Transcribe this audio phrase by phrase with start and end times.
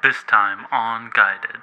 [0.00, 1.62] This time on Guided.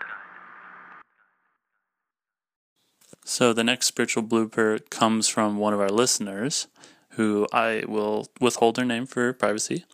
[3.23, 6.67] So the next spiritual blooper comes from one of our listeners,
[7.11, 9.85] who I will withhold her name for privacy,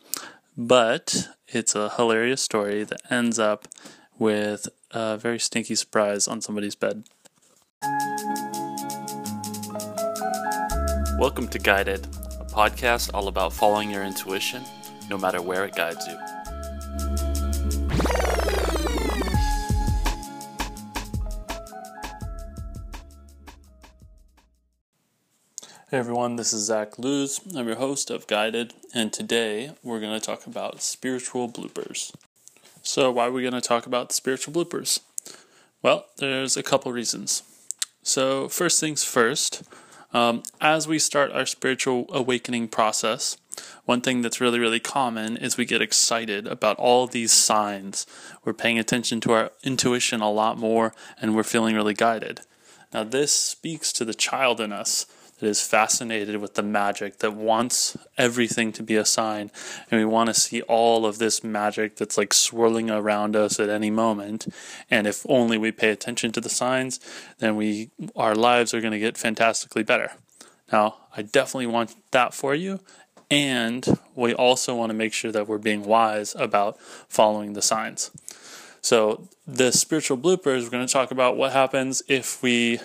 [0.57, 3.67] but it's a hilarious story that ends up
[4.17, 7.03] with a very stinky surprise on somebody's bed.
[11.19, 12.05] Welcome to Guided,
[12.39, 14.63] a podcast all about following your intuition,
[15.11, 16.40] no matter where it guides you.
[25.91, 27.41] Hey everyone, this is Zach Luz.
[27.53, 32.13] I'm your host of Guided, and today we're going to talk about spiritual bloopers.
[32.81, 35.01] So, why are we going to talk about spiritual bloopers?
[35.81, 37.43] Well, there's a couple reasons.
[38.03, 39.63] So, first things first,
[40.13, 43.35] um, as we start our spiritual awakening process,
[43.83, 48.07] one thing that's really, really common is we get excited about all these signs.
[48.45, 52.39] We're paying attention to our intuition a lot more, and we're feeling really guided.
[52.93, 55.05] Now, this speaks to the child in us
[55.41, 59.51] that is fascinated with the magic, that wants everything to be a sign,
[59.89, 63.67] and we want to see all of this magic that's like swirling around us at
[63.67, 64.47] any moment.
[64.89, 66.99] And if only we pay attention to the signs,
[67.39, 70.11] then we our lives are going to get fantastically better.
[70.71, 72.79] Now, I definitely want that for you.
[73.29, 78.11] And we also want to make sure that we're being wise about following the signs.
[78.81, 82.79] So, the spiritual bloopers, we're going to talk about what happens if we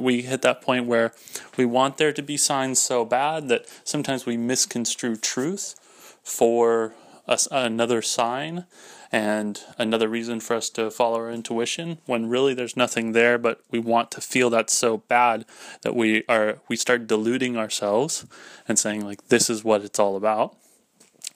[0.00, 1.12] we hit that point where
[1.56, 6.94] we want there to be signs so bad that sometimes we misconstrue truth for
[7.26, 8.66] a, another sign
[9.10, 13.60] and another reason for us to follow our intuition when really there's nothing there but
[13.70, 15.44] we want to feel that so bad
[15.82, 18.26] that we are we start deluding ourselves
[18.66, 20.56] and saying like this is what it's all about.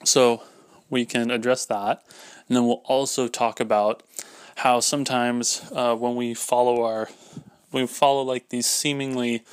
[0.03, 0.41] So
[0.89, 2.03] we can address that.
[2.47, 4.03] And then we'll also talk about
[4.57, 7.09] how sometimes uh, when we follow our
[7.71, 9.43] we follow like these seemingly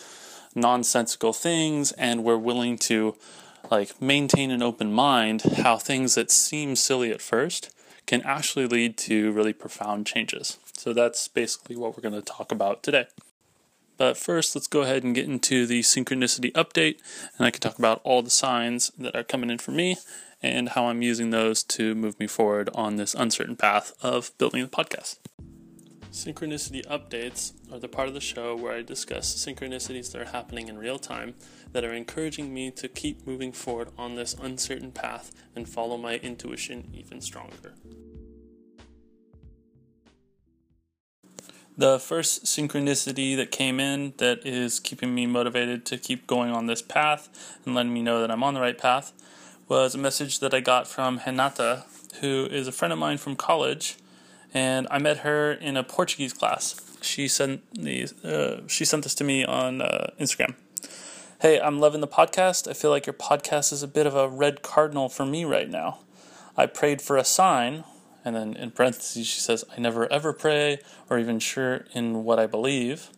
[0.54, 3.16] nonsensical things and we're willing to
[3.70, 7.74] like maintain an open mind how things that seem silly at first
[8.06, 10.58] can actually lead to really profound changes.
[10.76, 13.06] So that's basically what we're going to talk about today.
[13.96, 16.98] But first let's go ahead and get into the synchronicity update
[17.38, 19.96] and i can talk about all the signs that are coming in for me
[20.42, 24.62] and how i'm using those to move me forward on this uncertain path of building
[24.62, 25.18] the podcast
[26.14, 30.68] Synchronicity updates are the part of the show where I discuss synchronicities that are happening
[30.68, 31.34] in real time
[31.72, 36.18] that are encouraging me to keep moving forward on this uncertain path and follow my
[36.18, 37.74] intuition even stronger.
[41.76, 46.66] The first synchronicity that came in that is keeping me motivated to keep going on
[46.66, 49.12] this path and letting me know that I'm on the right path
[49.66, 51.86] was a message that I got from Renata,
[52.20, 53.96] who is a friend of mine from college
[54.54, 56.80] and I met her in a Portuguese class.
[57.02, 58.12] She sent these.
[58.24, 60.54] Uh, she sent this to me on uh, Instagram.
[61.42, 62.68] Hey, I'm loving the podcast.
[62.68, 65.68] I feel like your podcast is a bit of a red cardinal for me right
[65.68, 65.98] now.
[66.56, 67.84] I prayed for a sign,
[68.24, 70.78] and then in parentheses she says, "I never ever pray
[71.10, 73.10] or even sure in what I believe."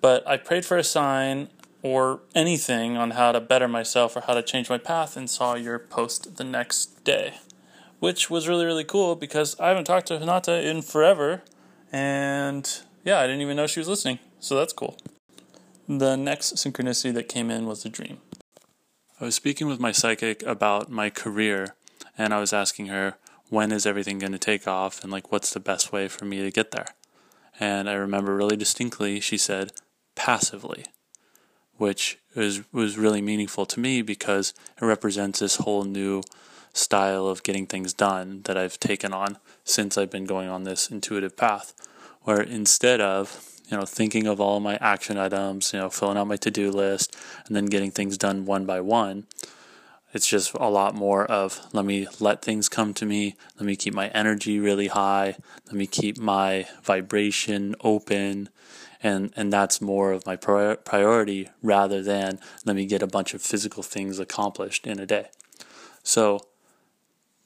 [0.00, 1.48] But I prayed for a sign
[1.82, 5.54] or anything on how to better myself or how to change my path and saw
[5.54, 7.34] your post the next day
[8.04, 11.40] which was really, really cool because I haven't talked to Renata in forever.
[11.90, 12.70] And
[13.02, 14.18] yeah, I didn't even know she was listening.
[14.40, 14.98] So that's cool.
[15.88, 18.18] The next synchronicity that came in was a dream.
[19.18, 21.76] I was speaking with my psychic about my career,
[22.18, 23.16] and I was asking her,
[23.48, 26.42] when is everything going to take off, and like, what's the best way for me
[26.42, 26.88] to get there?
[27.58, 29.72] And I remember really distinctly, she said,
[30.14, 30.84] passively,
[31.78, 36.20] which was, was really meaningful to me because it represents this whole new
[36.74, 40.90] style of getting things done that I've taken on since I've been going on this
[40.90, 41.72] intuitive path,
[42.22, 46.26] where instead of you know thinking of all my action items, you know, filling out
[46.26, 49.26] my to-do list and then getting things done one by one,
[50.12, 53.76] it's just a lot more of let me let things come to me, let me
[53.76, 55.36] keep my energy really high,
[55.66, 58.48] let me keep my vibration open.
[59.02, 63.42] And and that's more of my priority rather than let me get a bunch of
[63.42, 65.28] physical things accomplished in a day.
[66.02, 66.40] So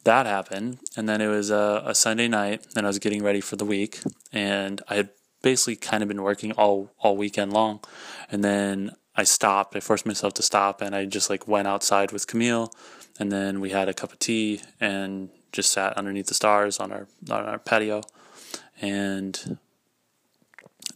[0.08, 3.42] that happened, and then it was a, a Sunday night, and I was getting ready
[3.42, 4.00] for the week,
[4.32, 5.10] and I had
[5.42, 7.80] basically kind of been working all all weekend long,
[8.30, 9.76] and then I stopped.
[9.76, 12.72] I forced myself to stop, and I just like went outside with Camille,
[13.18, 16.90] and then we had a cup of tea and just sat underneath the stars on
[16.90, 18.00] our on our patio,
[18.80, 19.58] and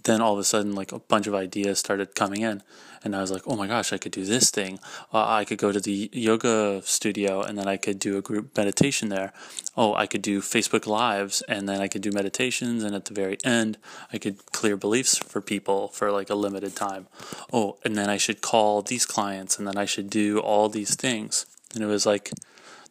[0.05, 2.63] then all of a sudden, like a bunch of ideas started coming in.
[3.05, 4.79] And I was like, oh my gosh, I could do this thing.
[5.13, 8.57] Uh, I could go to the yoga studio and then I could do a group
[8.57, 9.33] meditation there.
[9.77, 12.85] Oh, I could do Facebook Lives and then I could do meditations.
[12.85, 13.79] And at the very end,
[14.13, 17.09] I could clear beliefs for people for like a limited time.
[17.53, 20.95] Oh, and then I should call these clients and then I should do all these
[20.95, 21.47] things.
[21.75, 22.31] And it was like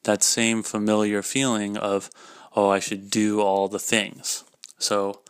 [0.03, 2.09] that same familiar feeling of,
[2.55, 4.43] oh, I should do all the things.
[4.77, 5.20] So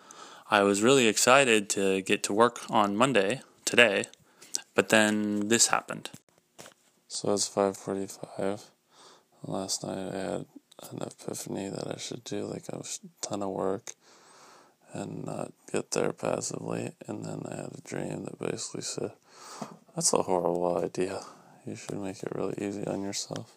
[0.54, 4.04] I was really excited to get to work on Monday, today,
[4.76, 6.10] but then this happened.
[7.08, 8.70] So it's 5:45.
[9.44, 10.46] Last night I had
[10.92, 12.84] an epiphany that I should do like a
[13.22, 13.94] ton of work
[14.92, 16.92] and not get there passively.
[17.08, 19.14] And then I had a dream that basically said,
[19.96, 21.26] "That's a horrible idea.
[21.66, 23.56] You should make it really easy on yourself."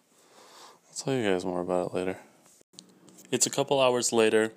[0.87, 2.19] I'll tell you guys more about it later.
[3.33, 4.53] It's a couple hours later,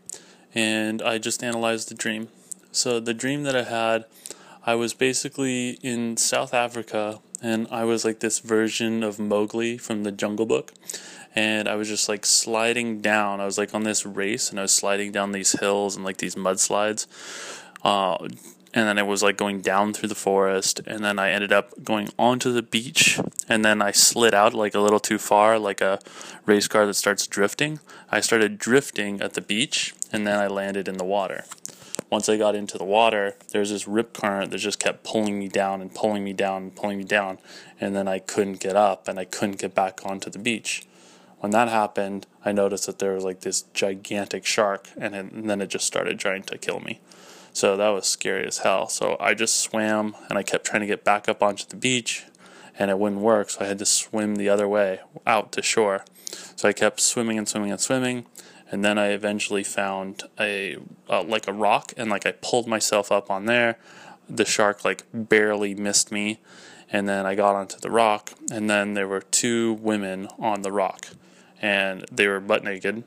[0.58, 2.30] and I just analyzed the dream.
[2.72, 4.06] So the dream that I had
[4.66, 10.04] I was basically in South Africa and I was like this version of Mowgli from
[10.04, 10.74] the Jungle Book.
[11.36, 13.40] And I was just like sliding down.
[13.40, 16.18] I was like on this race and I was sliding down these hills and like
[16.18, 17.06] these mudslides.
[17.84, 18.28] Uh,
[18.78, 20.82] and then I was like going down through the forest.
[20.86, 23.20] And then I ended up going onto the beach.
[23.50, 26.00] And then I slid out like a little too far, like a
[26.46, 27.80] race car that starts drifting.
[28.12, 31.46] I started drifting at the beach and then I landed in the water
[32.10, 35.50] once I got into the water, there's this rip current that just kept pulling me
[35.50, 37.38] down and pulling me down and pulling me down.
[37.82, 40.88] And then I couldn't get up and I couldn't get back onto the beach.
[41.40, 45.50] When that happened, I noticed that there was like this gigantic shark and, it, and
[45.50, 47.02] then it just started trying to kill me.
[47.58, 48.88] So that was scary as hell.
[48.88, 52.24] So I just swam and I kept trying to get back up onto the beach
[52.78, 53.50] and it wouldn't work.
[53.50, 56.06] So I had to swim the other way out to shore.
[56.56, 58.28] So I kept swimming and swimming and swimming
[58.70, 60.78] and then I eventually found a
[61.10, 63.80] uh, like a rock and like I pulled myself up on there.
[64.30, 66.40] The shark like barely missed me,
[66.92, 70.72] and then I got onto the rock, and then there were two women on the
[70.72, 71.08] rock,
[71.60, 73.04] and they were butt naked,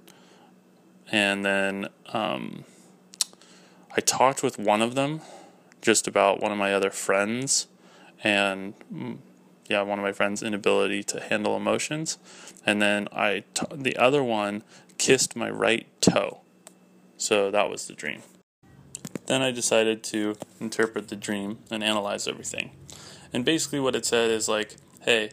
[1.12, 2.64] and then um,
[3.96, 5.20] I talked with one of them
[5.82, 7.66] just about one of my other friends,
[8.22, 9.18] and mm,
[9.68, 12.18] yeah, one of my friends' inability to handle emotions.
[12.66, 14.62] And then I, t- the other one
[14.98, 16.40] kissed my right toe.
[17.16, 18.22] So that was the dream.
[19.26, 22.72] Then I decided to interpret the dream and analyze everything.
[23.32, 25.30] And basically, what it said is like, hey,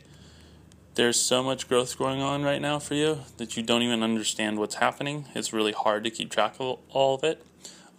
[0.95, 4.59] there's so much growth going on right now for you that you don't even understand
[4.59, 5.25] what's happening.
[5.35, 7.43] It's really hard to keep track of all of it.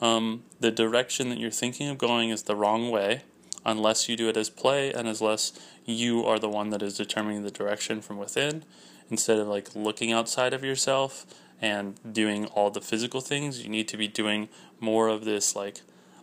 [0.00, 3.22] Um, the direction that you're thinking of going is the wrong way
[3.64, 5.52] unless you do it as play and unless
[5.84, 8.64] you are the one that is determining the direction from within
[9.10, 11.26] instead of like looking outside of yourself
[11.60, 13.62] and doing all the physical things.
[13.62, 14.48] You need to be doing
[14.80, 15.80] more of this like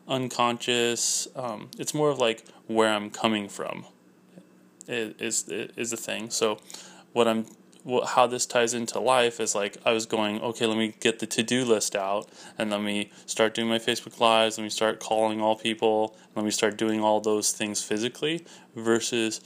[0.08, 1.28] unconscious.
[1.36, 3.86] Um, it's more of like where I'm coming from
[4.88, 6.30] is is is the thing.
[6.30, 6.60] So
[7.14, 7.46] what I'm
[8.08, 11.28] how this ties into life is like I was going, okay, let me get the
[11.28, 12.28] to do list out
[12.58, 16.44] and let me start doing my Facebook Lives, let me start calling all people, let
[16.44, 18.46] me start doing all those things physically
[18.76, 19.42] versus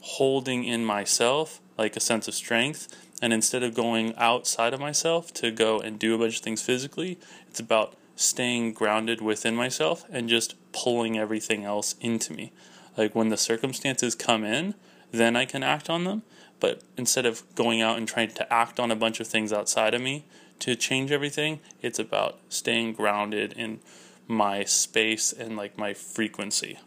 [0.00, 2.88] holding in myself like a sense of strength
[3.22, 6.60] and instead of going outside of myself to go and do a bunch of things
[6.60, 7.18] physically,
[7.48, 12.52] it's about staying grounded within myself and just pulling everything else into me.
[12.96, 14.74] Like when the circumstances come in,
[15.12, 16.22] then I can act on them.
[16.62, 19.94] But instead of going out and trying to act on a bunch of things outside
[19.94, 20.26] of me
[20.60, 23.80] to change everything, it's about staying grounded in
[24.28, 26.78] my space and like my frequency.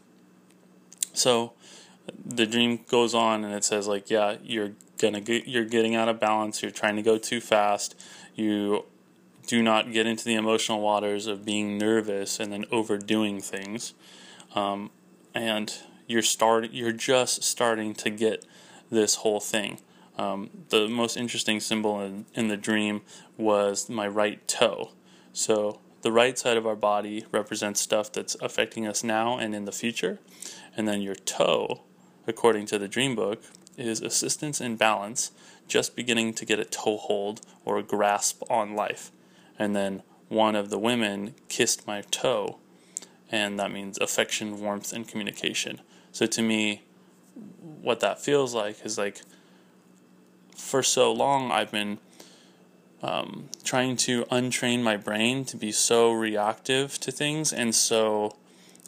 [1.11, 1.51] So
[2.25, 6.07] the dream goes on and it says like yeah, you're gonna get you're getting out
[6.07, 7.99] of balance you're trying to go too fast
[8.33, 8.85] you
[9.45, 13.93] do not get into the emotional waters of being nervous and then overdoing things
[14.55, 14.89] um,
[15.33, 18.45] and you're start you're just starting to get
[18.89, 19.79] this whole thing
[20.17, 23.01] um, the most interesting symbol in, in the dream
[23.37, 24.91] was my right toe
[25.33, 29.65] so the right side of our body represents stuff that's affecting us now and in
[29.65, 30.19] the future
[30.77, 31.81] and then your toe
[32.27, 33.41] according to the dream book
[33.77, 35.31] is assistance in balance,
[35.67, 39.11] just beginning to get a toehold or a grasp on life.
[39.57, 42.57] And then one of the women kissed my toe,
[43.31, 45.81] and that means affection, warmth, and communication.
[46.11, 46.83] So to me,
[47.85, 49.21] what that feels like is like
[50.57, 51.99] for so long I've been
[53.03, 58.35] um, trying to untrain my brain to be so reactive to things and so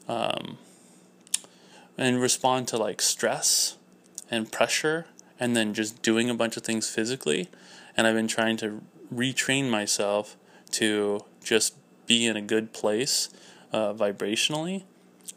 [0.07, 0.57] um,
[1.95, 3.77] and respond to like stress
[4.31, 5.05] and pressure
[5.39, 7.49] and then just doing a bunch of things physically.
[7.95, 8.81] And I've been trying to
[9.13, 10.35] retrain myself
[10.71, 11.75] to just
[12.07, 13.29] be in a good place
[13.71, 14.83] uh, vibrationally,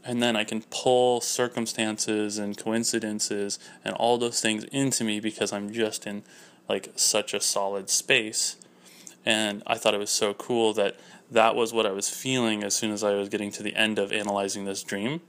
[0.04, 5.52] and then I can pull circumstances and coincidences and all those things into me because
[5.52, 6.23] I'm just in
[6.69, 8.57] like such a solid space.
[9.26, 10.99] And I thought it was so cool that
[11.30, 13.99] that was what I was feeling as soon as I was getting to the end
[13.99, 15.21] of analyzing this dream.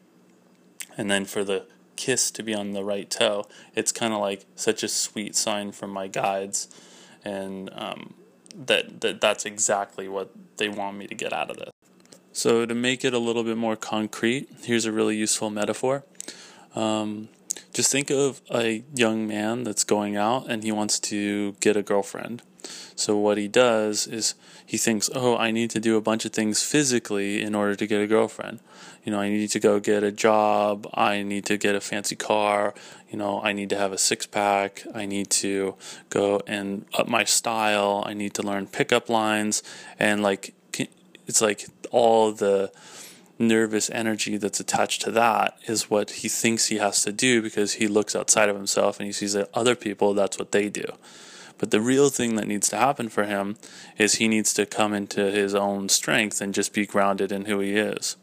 [0.97, 4.45] And then for the kiss to be on the right toe, it's kind of like
[4.55, 6.67] such a sweet sign from my guides,
[7.23, 8.15] and um,
[8.55, 11.69] that that that's exactly what they want me to get out of this.
[12.33, 16.03] So to make it a little bit more concrete, here's a really useful metaphor.
[16.75, 17.29] Um,
[17.73, 21.81] just think of a young man that's going out and he wants to get a
[21.81, 22.41] girlfriend.
[22.95, 24.35] So what he does is
[24.65, 27.87] he thinks, "Oh, I need to do a bunch of things physically in order to
[27.87, 28.59] get a girlfriend.
[29.03, 32.15] You know, I need to go get a job, I need to get a fancy
[32.15, 32.75] car,
[33.09, 35.75] you know, I need to have a six-pack, I need to
[36.09, 39.63] go and up my style, I need to learn pickup lines
[39.97, 40.53] and like
[41.27, 42.71] it's like all the
[43.39, 47.73] nervous energy that's attached to that is what he thinks he has to do because
[47.73, 50.85] he looks outside of himself and he sees that other people that's what they do
[51.61, 53.55] but the real thing that needs to happen for him
[53.95, 57.59] is he needs to come into his own strength and just be grounded in who
[57.59, 58.17] he is.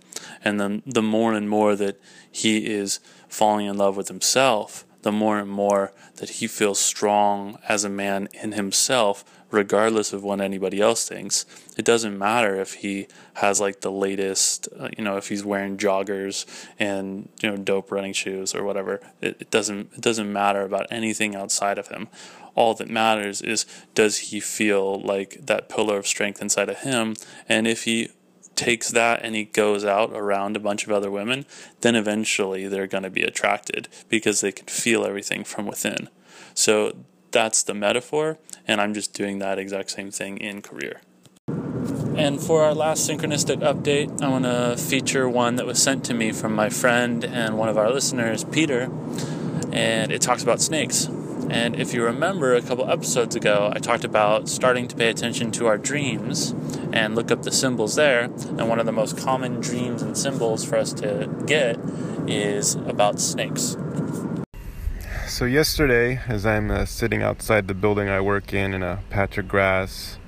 [0.44, 5.12] And then the more and more that he is falling in love with himself, the
[5.12, 10.40] more and more that he feels strong as a man in himself, regardless of what
[10.40, 11.46] anybody else thinks.
[11.76, 15.76] It doesn't matter if he has like the latest, uh, you know, if he's wearing
[15.76, 16.44] joggers
[16.78, 19.00] and you know dope running shoes or whatever.
[19.20, 22.08] It, it doesn't it doesn't matter about anything outside of him
[22.58, 23.64] all that matters is
[23.94, 27.14] does he feel like that pillar of strength inside of him?
[27.48, 28.10] And if he
[28.58, 31.46] takes that and he goes out around a bunch of other women,
[31.80, 36.08] then eventually they're going to be attracted because they can feel everything from within.
[36.54, 36.96] So
[37.30, 41.00] that's the metaphor, and I'm just doing that exact same thing in career.
[42.16, 46.14] And for our last synchronistic update, I want to feature one that was sent to
[46.14, 48.90] me from my friend and one of our listeners, Peter,
[49.72, 51.08] and it talks about snakes.
[51.50, 55.50] And if you remember a couple episodes ago, I talked about starting to pay attention
[55.52, 56.54] to our dreams
[56.92, 58.24] and look up the symbols there.
[58.24, 61.78] And one of the most common dreams and symbols for us to get
[62.26, 63.76] is about snakes.
[65.26, 69.38] So, yesterday, as I'm uh, sitting outside the building I work in in a patch
[69.38, 70.18] of grass,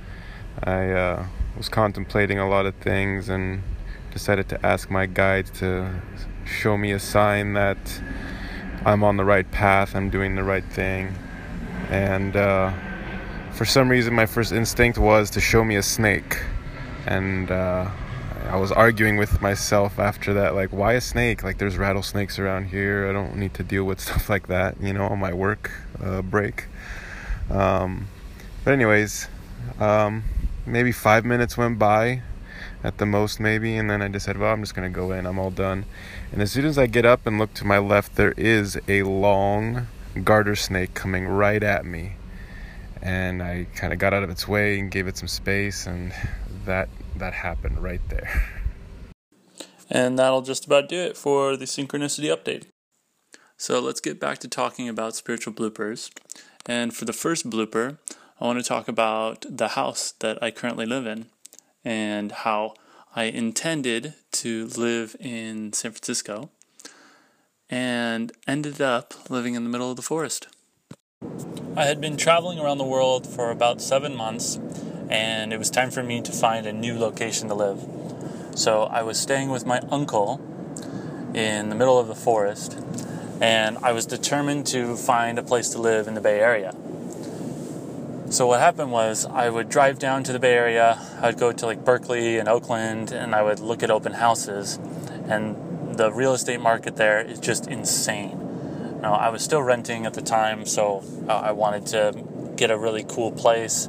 [0.62, 3.62] I uh, was contemplating a lot of things and
[4.12, 6.00] decided to ask my guide to
[6.44, 8.00] show me a sign that
[8.84, 11.14] I'm on the right path, I'm doing the right thing.
[11.90, 12.72] And uh,
[13.52, 16.38] for some reason, my first instinct was to show me a snake.
[17.06, 17.90] And uh,
[18.48, 21.42] I was arguing with myself after that, like, why a snake?
[21.42, 23.08] Like, there's rattlesnakes around here.
[23.08, 25.70] I don't need to deal with stuff like that, you know, on my work
[26.02, 26.66] uh, break.
[27.50, 28.08] Um,
[28.64, 29.28] but, anyways,
[29.78, 30.24] um,
[30.64, 32.22] maybe five minutes went by
[32.82, 35.38] at the most maybe and then i decided well i'm just to go in i'm
[35.38, 35.84] all done
[36.32, 39.02] and as soon as i get up and look to my left there is a
[39.02, 39.86] long
[40.24, 42.12] garter snake coming right at me.
[43.02, 46.12] And i kind of got out of its way and gave it some space and
[46.64, 48.60] that that happened right there.
[49.88, 52.66] And that'll just about do it for the synchronicity update.
[53.56, 56.10] So let's get back to talking about spiritual bloopers.
[56.66, 57.98] And for the first blooper
[58.40, 61.26] i want to talk about the house that i currently live in
[61.84, 62.74] and how
[63.14, 66.50] I intended to live in San Francisco
[67.68, 70.46] and ended up living in the middle of the forest.
[71.76, 74.60] I had been traveling around the world for about seven months,
[75.08, 77.84] and it was time for me to find a new location to live.
[78.54, 80.40] So I was staying with my uncle
[81.34, 82.78] in the middle of the forest,
[83.40, 86.76] and I was determined to find a place to live in the Bay Area.
[88.30, 91.04] So what happened was I would drive down to the Bay Area.
[91.20, 94.78] I'd go to like Berkeley and Oakland, and I would look at open houses.
[95.28, 99.00] And the real estate market there is just insane.
[99.02, 102.78] Now I was still renting at the time, so uh, I wanted to get a
[102.78, 103.88] really cool place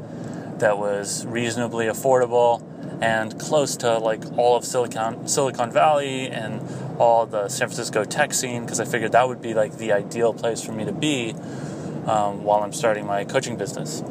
[0.57, 2.63] that was reasonably affordable
[2.99, 6.67] and close to like all of Silicon Silicon Valley and
[6.97, 10.33] all the San Francisco tech scene because I figured that would be like the ideal
[10.33, 11.35] place for me to be
[12.07, 14.03] um, while I'm starting my coaching business.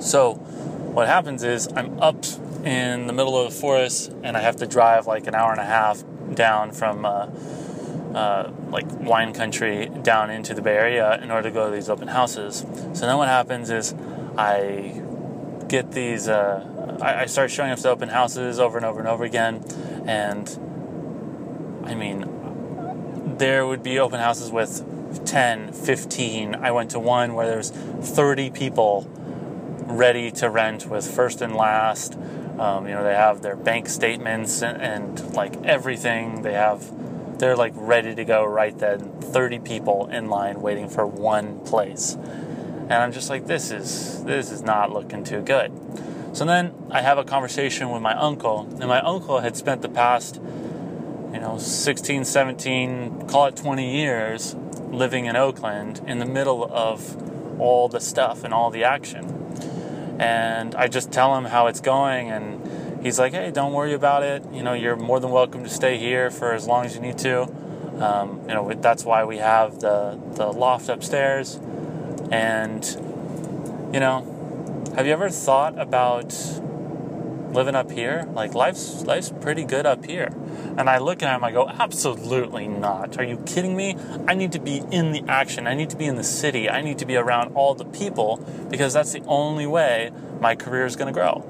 [0.00, 2.24] So, what happens is I'm up
[2.64, 5.60] in the middle of the forest and I have to drive like an hour and
[5.60, 6.02] a half
[6.34, 7.28] down from uh,
[8.14, 11.88] uh, like wine country down into the Bay Area in order to go to these
[11.88, 12.64] open houses.
[12.94, 13.94] So then what happens is
[14.36, 15.02] I
[15.68, 19.08] get these, uh, I, I start showing up to open houses over and over and
[19.08, 19.62] over again.
[20.06, 20.48] And
[21.84, 26.54] I mean, there would be open houses with 10, 15.
[26.56, 29.02] I went to one where there's 30 people
[29.90, 32.16] ready to rent with first and last.
[32.58, 36.42] Um, you know, they have their bank statements and, and like everything.
[36.42, 39.10] They have, they're like ready to go right then.
[39.20, 42.14] 30 people in line waiting for one place.
[42.14, 45.72] And I'm just like, this is, this is not looking too good.
[46.32, 49.88] So then I have a conversation with my uncle, and my uncle had spent the
[49.88, 54.54] past, you know, 16, 17, call it 20 years
[54.90, 59.39] living in Oakland in the middle of all the stuff and all the action.
[60.20, 64.22] And I just tell him how it's going, and he's like, hey, don't worry about
[64.22, 64.44] it.
[64.52, 67.16] You know, you're more than welcome to stay here for as long as you need
[67.18, 67.44] to.
[67.98, 71.58] Um, you know, that's why we have the, the loft upstairs.
[72.30, 72.84] And,
[73.94, 76.32] you know, have you ever thought about
[77.52, 78.26] living up here?
[78.32, 80.28] Like life's life's pretty good up here.
[80.76, 83.18] And I look at him, I go, absolutely not.
[83.18, 83.96] Are you kidding me?
[84.26, 85.66] I need to be in the action.
[85.66, 86.68] I need to be in the city.
[86.70, 88.36] I need to be around all the people
[88.70, 91.44] because that's the only way my career is going to grow.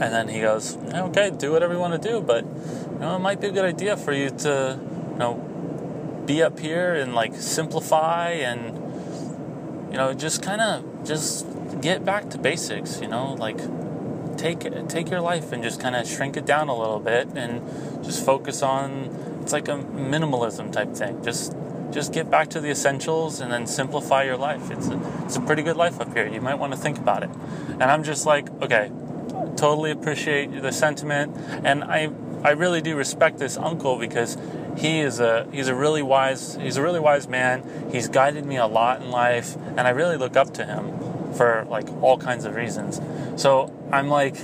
[0.00, 3.20] And then he goes, okay, do whatever you want to do, but you know, it
[3.20, 4.78] might be a good idea for you to,
[5.12, 5.34] you know,
[6.26, 8.82] be up here and like simplify and
[9.92, 11.46] you know, just kind of just
[11.82, 13.58] get back to basics, you know, like
[14.42, 17.62] take take your life and just kind of shrink it down a little bit and
[18.04, 21.22] just focus on it's like a minimalism type thing.
[21.22, 21.54] Just
[21.90, 24.70] just get back to the essentials and then simplify your life.
[24.70, 26.26] It's a, it's a pretty good life up here.
[26.26, 27.28] You might want to think about it.
[27.68, 28.90] And I'm just like, okay,
[29.56, 32.10] totally appreciate the sentiment and I
[32.42, 34.36] I really do respect this uncle because
[34.76, 37.62] he is a he's a really wise he's a really wise man.
[37.92, 40.86] He's guided me a lot in life and I really look up to him
[41.32, 43.00] for like all kinds of reasons.
[43.40, 44.36] So I'm like,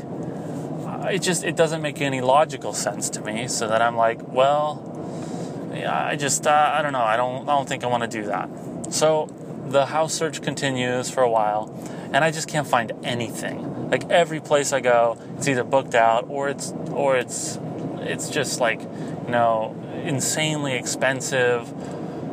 [1.10, 3.48] it just it doesn't make any logical sense to me.
[3.48, 7.02] So that I'm like, well, yeah, I just uh, I don't know.
[7.02, 8.48] I don't I don't think I want to do that.
[8.92, 9.26] So
[9.66, 11.74] the house search continues for a while,
[12.12, 13.90] and I just can't find anything.
[13.90, 17.58] Like every place I go, it's either booked out or it's or it's
[18.00, 21.72] it's just like you know insanely expensive,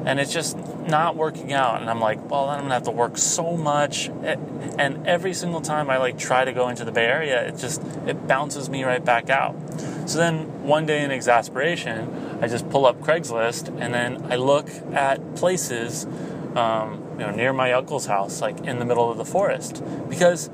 [0.06, 0.58] and it's just
[0.88, 4.08] not working out and i'm like well i'm gonna have to work so much.
[4.78, 7.82] And every single time i like try to go into the bay area it just
[8.06, 9.56] it bounces me right back out.
[10.06, 14.70] So then one day in exasperation i just pull up craigslist and then i look
[14.94, 16.06] at places
[16.56, 19.84] um, you know near my uncle's house like in the middle of the forest.
[20.10, 20.50] Because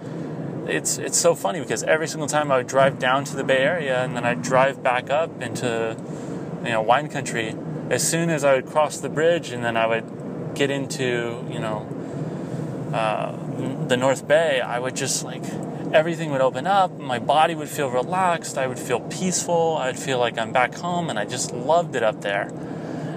[0.68, 3.58] it's it's so funny because every single time i would drive down to the bay
[3.58, 5.98] area and then i'd drive back up into
[6.64, 7.56] you know wine country
[7.92, 10.06] as soon as I would cross the bridge and then I would
[10.56, 11.88] get into, you know,
[12.94, 13.36] uh,
[13.88, 15.44] the North Bay, I would just like
[15.94, 16.98] everything would open up.
[16.98, 18.58] My body would feel relaxed.
[18.58, 19.78] I would feel peaceful.
[19.78, 22.52] I'd feel like I'm back home, and I just loved it up there.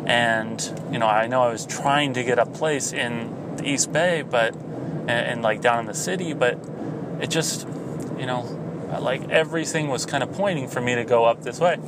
[0.07, 0.61] And
[0.92, 4.23] you know, I know I was trying to get a place in the East Bay,
[4.23, 6.59] but and, and like down in the city, but
[7.20, 7.66] it just,
[8.18, 8.42] you know,
[9.01, 11.79] like everything was kind of pointing for me to go up this way.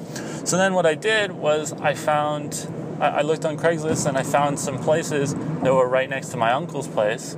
[0.44, 2.52] So then what I did was I found
[3.00, 6.52] I, looked on Craigslist and I found some places that were right next to my
[6.52, 7.36] uncle's place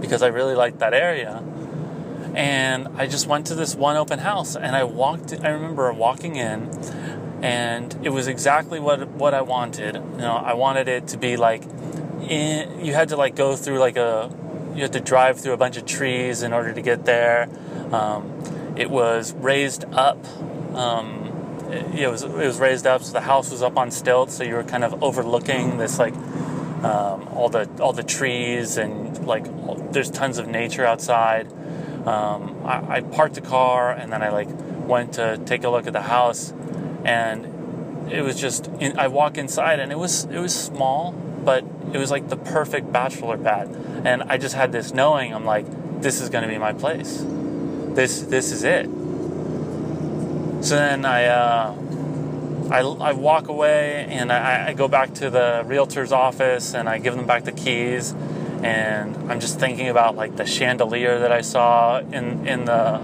[0.00, 1.42] because I really liked that area.
[2.34, 6.36] And I just went to this one open house and I walked I remember walking
[6.36, 6.70] in
[7.42, 9.96] and it was exactly what what I wanted.
[9.96, 11.64] You know, I wanted it to be like
[12.28, 14.30] in, you had to like go through like a
[14.74, 17.48] you had to drive through a bunch of trees in order to get there.
[17.92, 20.24] Um, it was raised up.
[20.74, 21.19] Um,
[21.72, 24.54] it was it was raised up, so the house was up on stilts, so you
[24.54, 26.14] were kind of overlooking this like
[26.84, 29.44] um, all the all the trees and like
[29.92, 31.46] there's tons of nature outside.
[32.06, 34.48] Um, I, I, parked the car and then I like
[34.88, 36.52] went to take a look at the house,
[37.04, 41.64] and it was just in, I walk inside and it was it was small, but
[41.92, 43.68] it was like the perfect bachelor pad,
[44.04, 45.66] and I just had this knowing I'm like
[46.00, 47.24] this is going to be my place.
[47.94, 48.88] This this is it
[50.60, 51.74] so then I, uh,
[52.70, 56.98] I, I, walk away and I, I, go back to the realtor's office and I
[56.98, 58.12] give them back the keys.
[58.62, 63.00] And I'm just thinking about like the chandelier that I saw in, in the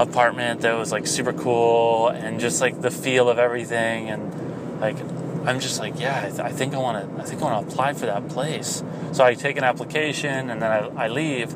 [0.00, 4.08] apartment that was like super cool and just like the feel of everything.
[4.08, 4.96] And like,
[5.44, 7.66] I'm just like, yeah, I, th- I think I want to, I think I want
[7.66, 8.82] to apply for that place.
[9.12, 11.54] So I take an application and then I, I leave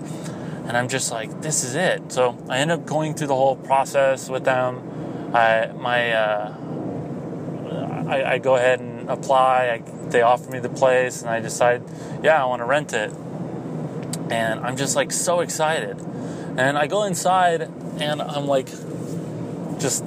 [0.66, 2.12] and I'm just like, this is it.
[2.12, 5.33] So I end up going through the whole process with them.
[5.35, 6.55] I my uh,
[8.07, 9.70] I, I, go ahead and apply.
[9.70, 11.83] I, they offer me the place, and I decide,
[12.22, 13.11] yeah, I want to rent it.
[14.31, 15.98] And I'm just like so excited.
[16.57, 17.62] And I go inside,
[17.98, 18.68] and I'm like,
[19.79, 20.05] just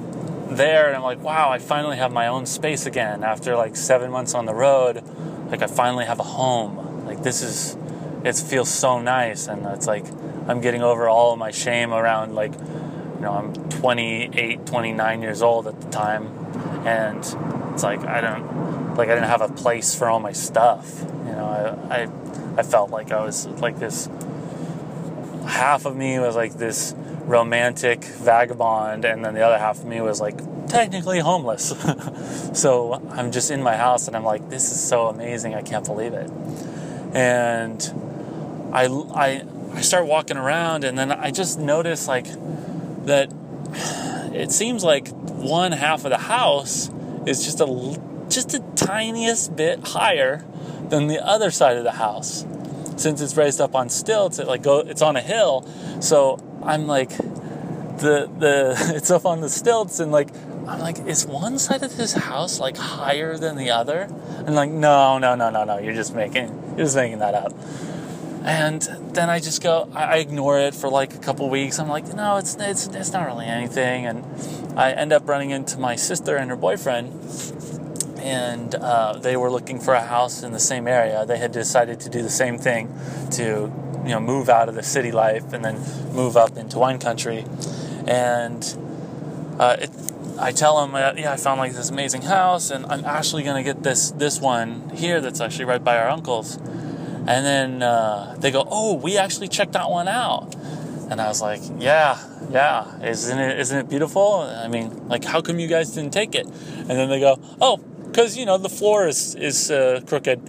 [0.48, 4.10] there, and I'm like, wow, I finally have my own space again after like seven
[4.10, 5.02] months on the road.
[5.50, 7.04] Like I finally have a home.
[7.04, 7.76] Like this is,
[8.28, 10.04] it feels so nice, and it's like
[10.46, 12.52] I'm getting over all of my shame around like
[13.18, 16.26] you know, I'm 28, 29 years old at the time,
[16.86, 17.18] and
[17.72, 21.00] it's like I don't, like I didn't have a place for all my stuff.
[21.26, 22.08] You know, I, I,
[22.58, 24.08] I felt like I was like this.
[25.46, 30.00] Half of me was like this romantic vagabond, and then the other half of me
[30.00, 30.38] was like
[30.68, 31.74] technically homeless.
[32.52, 35.54] so I'm just in my house, and I'm like, this is so amazing.
[35.54, 36.30] I can't believe it.
[37.14, 38.07] And
[38.72, 42.26] I, I, I start walking around, and then I just notice like
[43.06, 43.32] that
[44.34, 46.90] it seems like one half of the house
[47.26, 50.44] is just a just a tiniest bit higher
[50.88, 52.46] than the other side of the house.
[52.96, 55.66] Since it's raised up on stilts, it like go it's on a hill.
[56.00, 60.28] So I'm like the the it's up on the stilts and like
[60.66, 64.02] I'm like, is one side of this house like higher than the other?
[64.46, 65.78] And like, no, no, no, no, no.
[65.78, 67.52] You're just making you're just making that up.
[68.44, 68.82] And
[69.14, 71.78] then I just go, I, ignore it for like a couple weeks.
[71.78, 74.06] I'm like, no, it's it's it's not really anything.
[74.06, 74.24] And
[74.78, 77.12] I end up running into my sister and her boyfriend,
[78.20, 81.26] and uh, they were looking for a house in the same area.
[81.26, 82.94] They had decided to do the same thing,
[83.32, 83.72] to
[84.04, 85.76] you know move out of the city life and then
[86.14, 87.44] move up into wine country.
[88.06, 88.62] And
[89.58, 89.90] uh, it,
[90.38, 93.64] I tell them, uh, yeah, I found like this amazing house, and I'm actually gonna
[93.64, 96.58] get this this one here that's actually right by our uncle's.
[97.28, 100.54] And then uh, they go, oh, we actually checked that one out.
[101.10, 102.18] And I was like, yeah,
[102.50, 104.40] yeah, isn't it isn't it beautiful?
[104.40, 106.46] I mean, like, how come you guys didn't take it?
[106.46, 110.38] And then they go, oh, because you know the floor is is uh, crooked.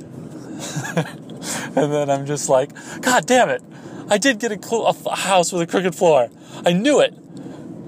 [1.76, 3.62] and then I'm just like, God damn it!
[4.10, 6.30] I did get a, cl- a house with a crooked floor.
[6.66, 7.14] I knew it.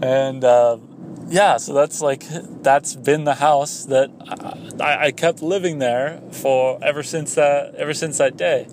[0.02, 0.78] And uh,
[1.32, 2.26] yeah, so that's like
[2.62, 4.12] that's been the house that
[4.82, 8.68] I, I, kept living there for ever since that ever since that day.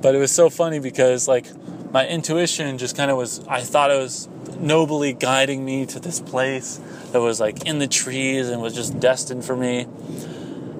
[0.00, 1.46] But it was so funny because like
[1.92, 4.26] my intuition just kind of was I thought it was
[4.58, 6.80] nobly guiding me to this place
[7.12, 9.86] that was like in the trees and was just destined for me.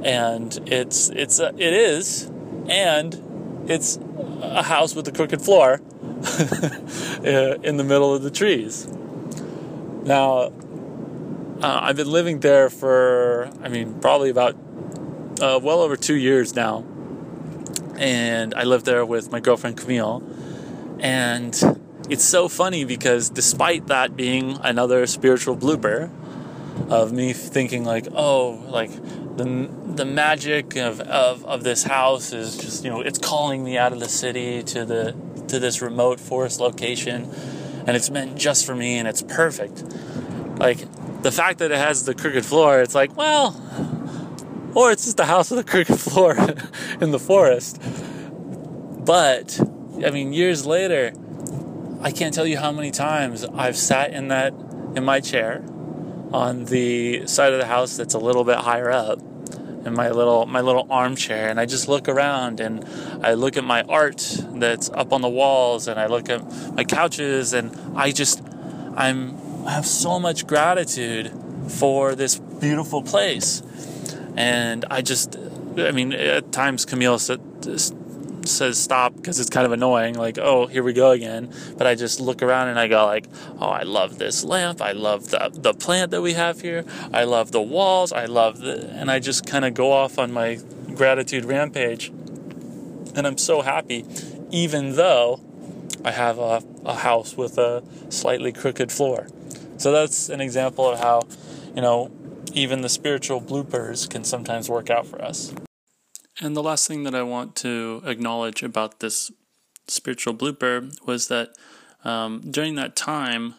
[0.03, 2.25] And it's it's a, it is,
[2.69, 3.99] and it's
[4.41, 5.75] a house with a crooked floor
[7.23, 8.87] in the middle of the trees.
[10.05, 10.53] Now,
[11.63, 14.55] uh, I've been living there for, I mean, probably about
[15.41, 16.85] uh, well over two years now.
[17.97, 20.23] And I live there with my girlfriend Camille.
[21.01, 21.55] And
[22.09, 26.11] it's so funny because despite that being another spiritual blooper
[26.89, 28.91] of me thinking like, oh, like
[29.37, 33.77] the the magic of, of, of this house is just, you know, it's calling me
[33.77, 35.17] out of the city to the
[35.49, 37.29] to this remote forest location
[37.87, 39.83] and it's meant just for me and it's perfect.
[40.59, 40.87] Like
[41.23, 43.57] the fact that it has the crooked floor, it's like, well,
[44.75, 46.37] or it's just a house with a crooked floor
[47.01, 47.81] in the forest.
[49.05, 49.59] But,
[50.05, 51.13] I mean, years later,
[52.01, 54.55] I can't tell you how many times I've sat in that,
[54.95, 55.65] in my chair
[56.33, 59.19] on the side of the house that's a little bit higher up
[59.85, 62.85] in my little my little armchair and I just look around and
[63.25, 66.85] I look at my art that's up on the walls and I look at my
[66.85, 68.43] couches and I just
[68.97, 71.33] I'm have so much gratitude
[71.69, 73.63] for this beautiful place.
[74.37, 75.37] And I just,
[75.77, 80.15] I mean, at times Camille says stop because it's kind of annoying.
[80.15, 81.53] Like, oh, here we go again.
[81.77, 83.27] But I just look around and I go like,
[83.59, 84.81] oh, I love this lamp.
[84.81, 86.85] I love the the plant that we have here.
[87.13, 88.13] I love the walls.
[88.13, 90.59] I love the, and I just kind of go off on my
[90.95, 92.09] gratitude rampage.
[92.09, 94.05] And I'm so happy,
[94.51, 95.41] even though
[96.05, 99.27] I have a, a house with a slightly crooked floor.
[99.79, 101.23] So that's an example of how,
[101.75, 102.11] you know,
[102.53, 105.55] even the spiritual bloopers can sometimes work out for us.
[106.41, 109.31] And the last thing that I want to acknowledge about this
[109.87, 111.51] spiritual blooper was that
[112.05, 113.55] um, during that time,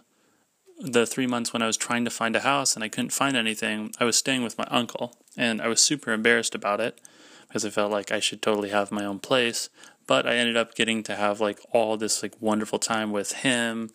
[0.79, 3.37] the three months when I was trying to find a house and I couldn't find
[3.37, 6.99] anything, I was staying with my uncle, and I was super embarrassed about it
[7.47, 9.69] because I felt like I should totally have my own place.
[10.05, 13.91] But I ended up getting to have like all this like wonderful time with him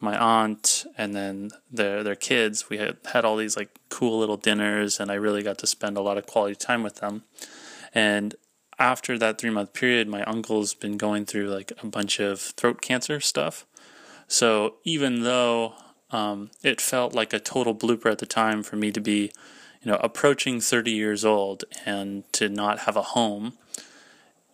[0.00, 2.68] my aunt and then their their kids.
[2.68, 5.96] We had had all these like cool little dinners, and I really got to spend
[5.96, 7.24] a lot of quality time with them.
[7.94, 8.34] And
[8.78, 12.80] after that three month period, my uncle's been going through like a bunch of throat
[12.80, 13.64] cancer stuff.
[14.28, 15.74] So even though
[16.10, 19.32] um, it felt like a total blooper at the time for me to be,
[19.82, 23.54] you know, approaching 30 years old and to not have a home,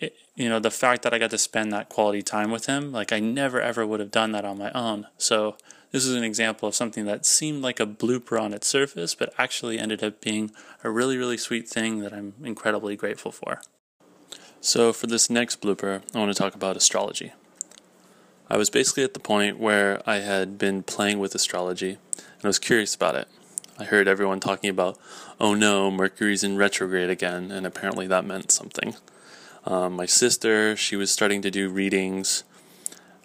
[0.03, 2.93] it, you know, the fact that I got to spend that quality time with him,
[2.93, 5.07] like I never ever would have done that on my own.
[5.19, 5.57] So
[5.91, 9.35] this is an example of something that seemed like a blooper on its surface, but
[9.39, 10.51] actually ended up being
[10.83, 13.61] a really, really sweet thing that I'm incredibly grateful for.
[14.61, 17.33] So for this next blooper, I want to talk about astrology.
[18.49, 22.47] I was basically at the point where I had been playing with astrology and I
[22.47, 23.29] was curious about it.
[23.79, 24.99] I heard everyone talking about,
[25.41, 28.95] oh no, Mercury's in retrograde again, and apparently that meant something.
[29.65, 32.45] Um, my sister, she was starting to do readings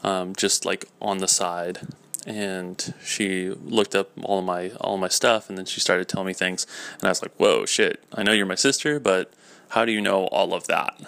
[0.03, 1.79] um, just like on the side.
[2.25, 6.33] And she looked up all my all my stuff, and then she started telling me
[6.33, 8.03] things, and I was like, "Whoa, shit!
[8.13, 9.31] I know you're my sister, but
[9.69, 10.99] how do you know all of that?"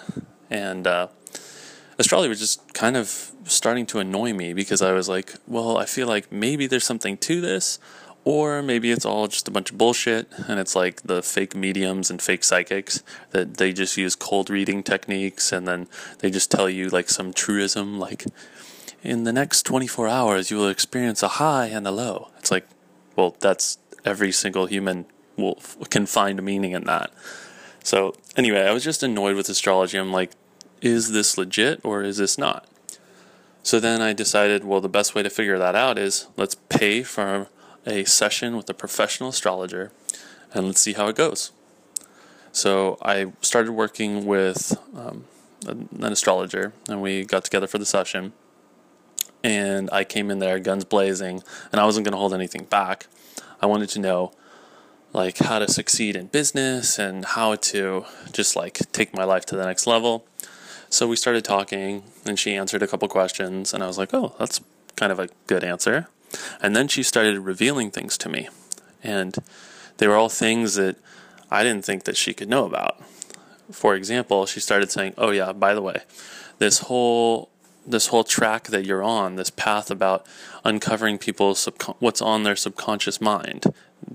[0.48, 1.08] And uh,
[1.98, 5.84] astrology was just kind of starting to annoy me because I was like, "Well, I
[5.84, 7.78] feel like maybe there's something to this,
[8.24, 12.10] or maybe it's all just a bunch of bullshit and it's like the fake mediums
[12.10, 15.86] and fake psychics that they just use cold reading techniques and then
[16.18, 18.24] they just tell you like some truism like
[19.02, 22.28] in the next 24 hours you will experience a high and a low.
[22.38, 22.66] It's like
[23.16, 25.06] well that's every single human
[25.36, 27.10] will can find meaning in that.
[27.82, 29.98] So anyway i was just annoyed with astrology.
[29.98, 30.32] I'm like
[30.82, 32.66] is this legit or is this not?
[33.62, 37.02] So then i decided well the best way to figure that out is let's pay
[37.02, 37.48] for
[37.86, 39.92] a session with a professional astrologer
[40.52, 41.52] and let's see how it goes.
[42.52, 45.24] So I started working with um,
[45.66, 48.32] an astrologer and we got together for the session.
[49.42, 53.06] And I came in there guns blazing and I wasn't going to hold anything back.
[53.62, 54.32] I wanted to know
[55.12, 59.56] like how to succeed in business and how to just like take my life to
[59.56, 60.26] the next level.
[60.88, 64.34] So we started talking and she answered a couple questions and I was like, "Oh,
[64.38, 64.60] that's
[64.96, 66.08] kind of a good answer."
[66.60, 68.48] And then she started revealing things to me.
[69.02, 69.36] And
[69.98, 70.96] they were all things that
[71.50, 73.00] I didn't think that she could know about.
[73.72, 76.02] For example, she started saying, "Oh yeah, by the way,
[76.58, 77.50] this whole
[77.86, 80.26] this whole track that you're on, this path about
[80.64, 83.64] uncovering people's subcon- what's on their subconscious mind,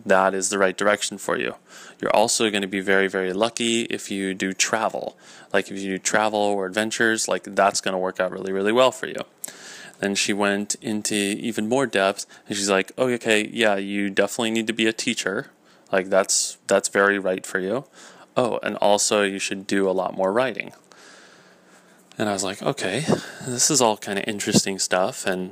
[0.05, 1.55] that is the right direction for you.
[1.99, 5.17] You're also going to be very, very lucky if you do travel.
[5.53, 8.71] Like if you do travel or adventures, like that's going to work out really, really
[8.71, 9.21] well for you.
[9.99, 14.51] Then she went into even more depth, and she's like, "Oh, okay, yeah, you definitely
[14.51, 15.51] need to be a teacher.
[15.91, 17.85] Like that's that's very right for you.
[18.35, 20.73] Oh, and also you should do a lot more writing."
[22.17, 23.05] And I was like, "Okay,
[23.47, 25.51] this is all kind of interesting stuff." And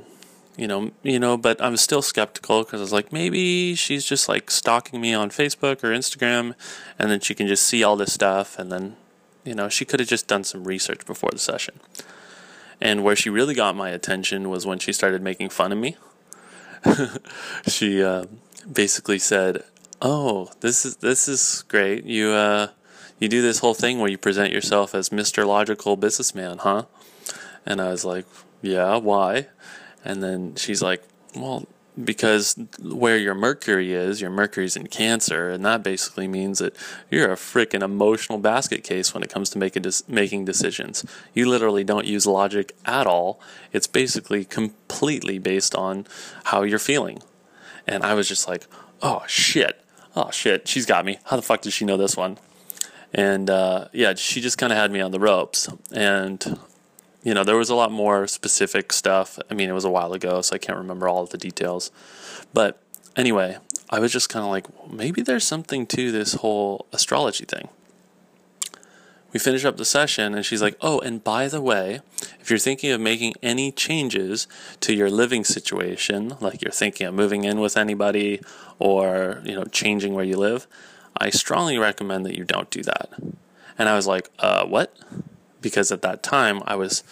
[0.56, 4.28] you know, you know, but I'm still skeptical because I was like, maybe she's just
[4.28, 6.54] like stalking me on Facebook or Instagram,
[6.98, 8.96] and then she can just see all this stuff, and then,
[9.44, 11.80] you know, she could have just done some research before the session.
[12.84, 15.96] And where she really got my attention was when she started making fun of me.
[17.66, 18.26] she uh,
[18.70, 19.64] basically said,
[20.02, 22.04] "Oh, this is this is great.
[22.04, 22.68] You uh,
[23.18, 25.46] you do this whole thing where you present yourself as Mr.
[25.46, 26.84] Logical Businessman, huh?"
[27.64, 28.26] And I was like,
[28.60, 29.48] "Yeah, why?"
[30.04, 31.02] And then she's like,
[31.34, 31.66] "Well,
[32.02, 36.76] because where your Mercury is, your Mercury's in Cancer, and that basically means that
[37.10, 41.04] you're a freaking emotional basket case when it comes to making making decisions.
[41.34, 43.40] You literally don't use logic at all.
[43.72, 46.06] It's basically completely based on
[46.44, 47.22] how you're feeling.
[47.86, 48.66] And I was just like,
[49.02, 49.84] oh shit,
[50.16, 51.18] oh shit, she's got me.
[51.24, 52.38] How the fuck does she know this one?
[53.12, 55.68] And uh, yeah, she just kind of had me on the ropes.
[55.92, 56.58] And
[57.24, 59.38] you know, there was a lot more specific stuff.
[59.50, 61.90] I mean, it was a while ago, so I can't remember all of the details.
[62.52, 62.78] But
[63.16, 63.56] anyway,
[63.90, 67.68] I was just kind of like, maybe there's something to this whole astrology thing.
[69.32, 72.00] We finish up the session, and she's like, Oh, and by the way,
[72.40, 74.46] if you're thinking of making any changes
[74.80, 78.40] to your living situation, like you're thinking of moving in with anybody
[78.78, 80.68] or, you know, changing where you live,
[81.16, 83.08] I strongly recommend that you don't do that.
[83.78, 84.96] And I was like, uh, what?
[85.64, 87.02] Because at that time I was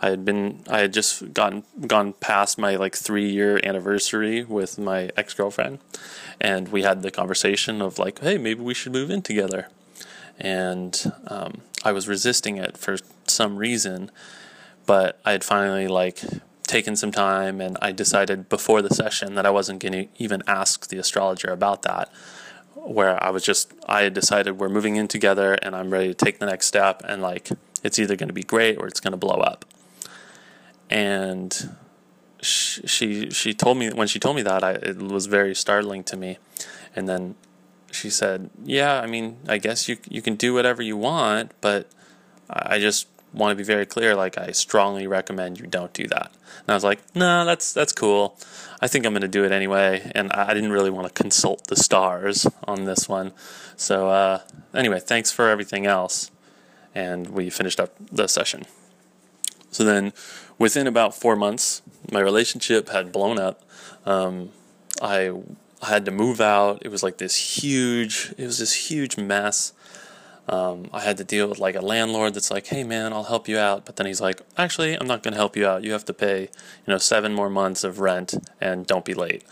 [0.00, 4.78] I had been I had just gotten gone past my like three year anniversary with
[4.78, 5.80] my ex girlfriend,
[6.40, 9.68] and we had the conversation of like, hey, maybe we should move in together,
[10.38, 14.10] and um, I was resisting it for some reason,
[14.86, 16.22] but I had finally like
[16.68, 20.42] taken some time, and I decided before the session that I wasn't going to even
[20.46, 22.08] ask the astrologer about that.
[22.74, 26.14] Where I was just, I had decided we're moving in together and I'm ready to
[26.14, 27.50] take the next step and like
[27.82, 29.64] it's either going to be great or it's going to blow up.
[30.90, 31.76] And
[32.40, 36.16] she, she told me when she told me that I, it was very startling to
[36.16, 36.38] me.
[36.94, 37.34] And then
[37.90, 41.88] she said, "Yeah, I mean, I guess you you can do whatever you want, but
[42.48, 44.14] I just want to be very clear.
[44.14, 47.92] Like, I strongly recommend you don't do that." And I was like, "No, that's that's
[47.92, 48.38] cool.
[48.80, 51.66] I think I'm going to do it anyway." And I didn't really want to consult
[51.68, 53.32] the stars on this one.
[53.76, 54.40] So uh,
[54.74, 56.30] anyway, thanks for everything else
[56.98, 58.64] and we finished up the session.
[59.70, 60.12] So then,
[60.58, 61.80] within about four months,
[62.10, 63.62] my relationship had blown up.
[64.04, 64.50] Um,
[65.00, 65.32] I,
[65.80, 66.82] had to move out.
[66.84, 68.34] It was like this huge.
[68.36, 69.72] It was this huge mess.
[70.48, 73.46] Um, I had to deal with like a landlord that's like, "Hey man, I'll help
[73.46, 75.84] you out," but then he's like, "Actually, I'm not going to help you out.
[75.84, 79.44] You have to pay, you know, seven more months of rent and don't be late."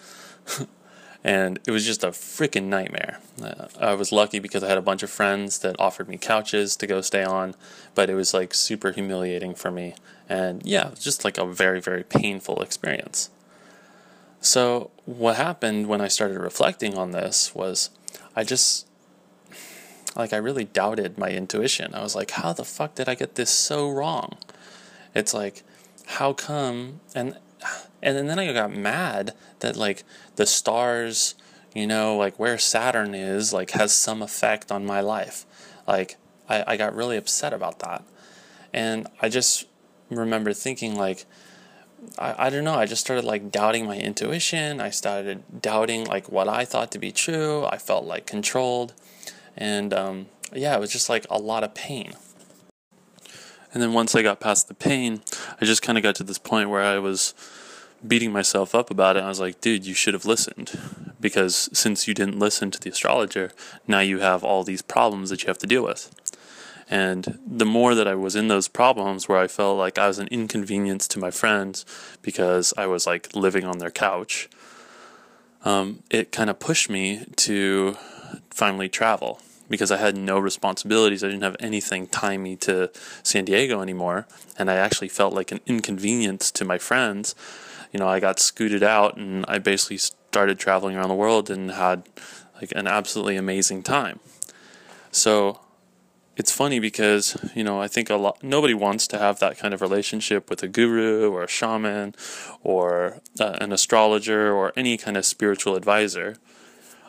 [1.26, 3.18] and it was just a freaking nightmare.
[3.42, 6.76] Uh, I was lucky because I had a bunch of friends that offered me couches
[6.76, 7.56] to go stay on,
[7.96, 9.96] but it was like super humiliating for me.
[10.28, 13.30] And yeah, just like a very, very painful experience.
[14.40, 17.90] So, what happened when I started reflecting on this was
[18.36, 18.86] I just,
[20.14, 21.92] like, I really doubted my intuition.
[21.92, 24.38] I was like, how the fuck did I get this so wrong?
[25.12, 25.64] It's like,
[26.04, 27.00] how come?
[27.16, 27.36] And,
[28.14, 30.04] and then I got mad that, like,
[30.36, 31.34] the stars,
[31.74, 35.44] you know, like where Saturn is, like, has some effect on my life.
[35.86, 36.16] Like,
[36.48, 38.04] I, I got really upset about that.
[38.72, 39.66] And I just
[40.10, 41.26] remember thinking, like,
[42.18, 44.80] I, I don't know, I just started like doubting my intuition.
[44.80, 47.64] I started doubting like what I thought to be true.
[47.64, 48.94] I felt like controlled.
[49.56, 52.12] And um, yeah, it was just like a lot of pain.
[53.72, 55.22] And then once I got past the pain,
[55.60, 57.34] I just kind of got to this point where I was
[58.06, 59.22] beating myself up about it.
[59.22, 60.78] I was like, dude, you should have listened.
[61.20, 63.52] Because since you didn't listen to the astrologer,
[63.86, 66.14] now you have all these problems that you have to deal with.
[66.88, 70.18] And the more that I was in those problems where I felt like I was
[70.18, 71.84] an inconvenience to my friends
[72.22, 74.48] because I was like living on their couch,
[75.64, 77.96] um, it kind of pushed me to
[78.50, 81.24] finally travel because I had no responsibilities.
[81.24, 82.90] I didn't have anything tying me to
[83.24, 84.26] San Diego anymore.
[84.56, 87.34] And I actually felt like an inconvenience to my friends.
[87.96, 91.70] You know, I got scooted out and I basically started traveling around the world and
[91.70, 92.06] had
[92.60, 94.20] like an absolutely amazing time.
[95.10, 95.60] So
[96.36, 99.72] it's funny because you know I think a lot nobody wants to have that kind
[99.72, 102.14] of relationship with a guru or a shaman
[102.62, 106.36] or uh, an astrologer or any kind of spiritual advisor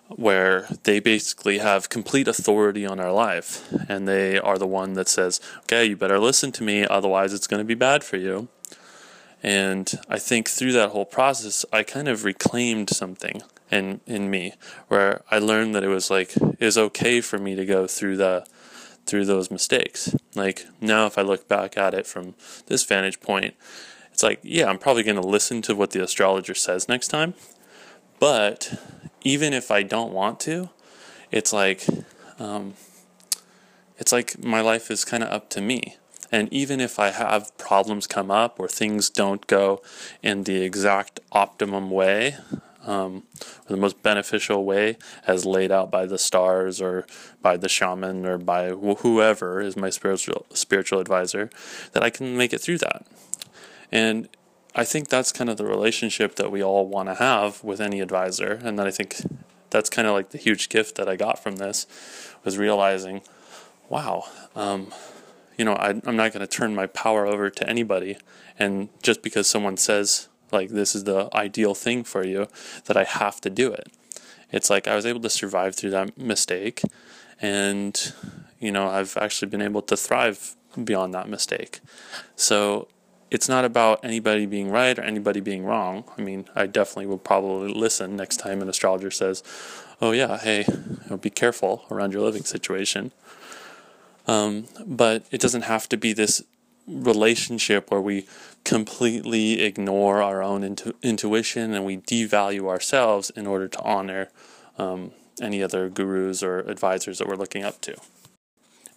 [0.07, 5.09] where they basically have complete authority on our life and they are the one that
[5.09, 8.47] says okay you better listen to me otherwise it's going to be bad for you
[9.43, 14.53] and I think through that whole process I kind of reclaimed something in in me
[14.87, 18.17] where I learned that it was like it was okay for me to go through
[18.17, 18.45] the
[19.07, 20.15] through those mistakes.
[20.35, 22.35] Like now, if I look back at it from
[22.67, 23.55] this vantage point,
[24.11, 27.33] it's like, yeah, I'm probably going to listen to what the astrologer says next time.
[28.19, 28.79] But
[29.21, 30.69] even if I don't want to,
[31.31, 31.85] it's like,
[32.39, 32.73] um,
[33.97, 35.97] it's like my life is kind of up to me.
[36.31, 39.81] And even if I have problems come up or things don't go
[40.21, 42.35] in the exact optimum way,
[42.87, 43.23] um,
[43.65, 47.05] or the most beneficial way as laid out by the stars or
[47.41, 51.49] by the shaman or by wh- whoever is my spiritual spiritual advisor
[51.91, 53.05] that I can make it through that.
[53.91, 54.29] And
[54.73, 57.99] I think that's kind of the relationship that we all want to have with any
[57.99, 59.17] advisor and that I think
[59.69, 61.87] that's kind of like the huge gift that I got from this
[62.43, 63.21] was realizing
[63.89, 64.93] wow um,
[65.57, 68.17] you know I, I'm not going to turn my power over to anybody
[68.57, 72.47] and just because someone says like this is the ideal thing for you
[72.85, 73.91] that I have to do it.
[74.51, 76.81] It's like I was able to survive through that mistake
[77.41, 78.13] and
[78.59, 81.79] you know, I've actually been able to thrive beyond that mistake.
[82.35, 82.87] So
[83.29, 86.05] it's not about anybody being right or anybody being wrong.
[86.17, 89.43] I mean, I definitely will probably listen next time an astrologer says,
[90.01, 90.65] "Oh yeah, hey,
[91.21, 93.11] be careful around your living situation."
[94.27, 96.43] Um, but it doesn't have to be this
[96.85, 98.27] relationship where we
[98.63, 104.29] completely ignore our own intu- intuition and we devalue ourselves in order to honor
[104.77, 105.11] um,
[105.41, 107.95] any other gurus or advisors that we're looking up to.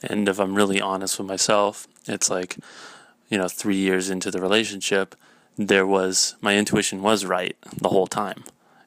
[0.03, 2.57] And if I'm really honest with myself, it's like,
[3.29, 5.15] you know, three years into the relationship,
[5.57, 8.45] there was, my intuition was right the whole time.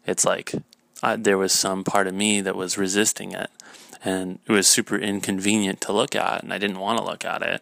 [0.07, 0.53] It's like,
[1.01, 3.49] I, there was some part of me that was resisting it.
[4.03, 7.41] And it was super inconvenient to look at, and I didn't want to look at
[7.41, 7.61] it.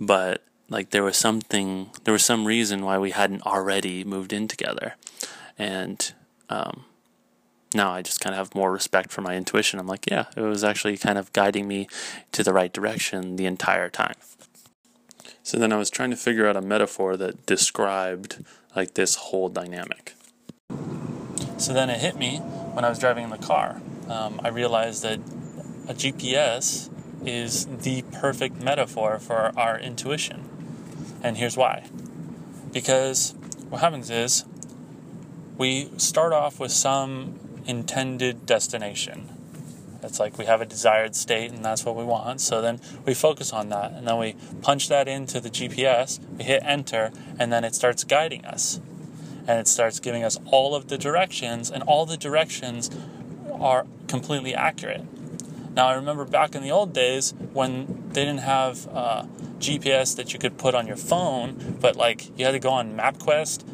[0.00, 4.48] But like there was something there was some reason why we hadn't already moved in
[4.48, 4.94] together.
[5.58, 6.12] And
[6.48, 6.86] um,
[7.74, 9.78] now i just kind of have more respect for my intuition.
[9.78, 11.88] I'm like yeah it was actually kind of guiding me
[12.32, 14.16] to the right direction the entire time.
[15.42, 18.44] So then i was trying to figure out a metaphor that described
[18.74, 20.14] like this whole dynamic.
[21.58, 23.80] So then it hit me when i was driving in the car.
[24.08, 25.20] Um, i realized that
[25.92, 26.90] a gps
[27.24, 30.48] is the perfect metaphor for our intuition
[31.22, 31.88] and here's why.
[32.72, 33.34] Because
[33.68, 34.44] what happens is
[35.56, 39.28] we start off with some intended destination.
[40.02, 42.40] It's like we have a desired state and that's what we want.
[42.40, 46.44] So then we focus on that and then we punch that into the GPS, we
[46.44, 48.80] hit enter, and then it starts guiding us.
[49.46, 52.90] And it starts giving us all of the directions, and all the directions
[53.52, 55.04] are completely accurate.
[55.74, 59.24] Now, I remember back in the old days when they didn't have uh,
[59.58, 62.96] GPS that you could put on your phone, but like you had to go on
[62.96, 63.64] MapQuest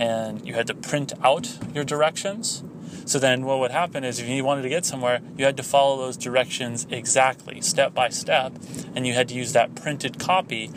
[0.00, 2.62] and you had to print out your directions.
[3.04, 5.62] So then what would happen is if you wanted to get somewhere, you had to
[5.62, 8.52] follow those directions exactly, step by step,
[8.94, 10.70] and you had to use that printed copy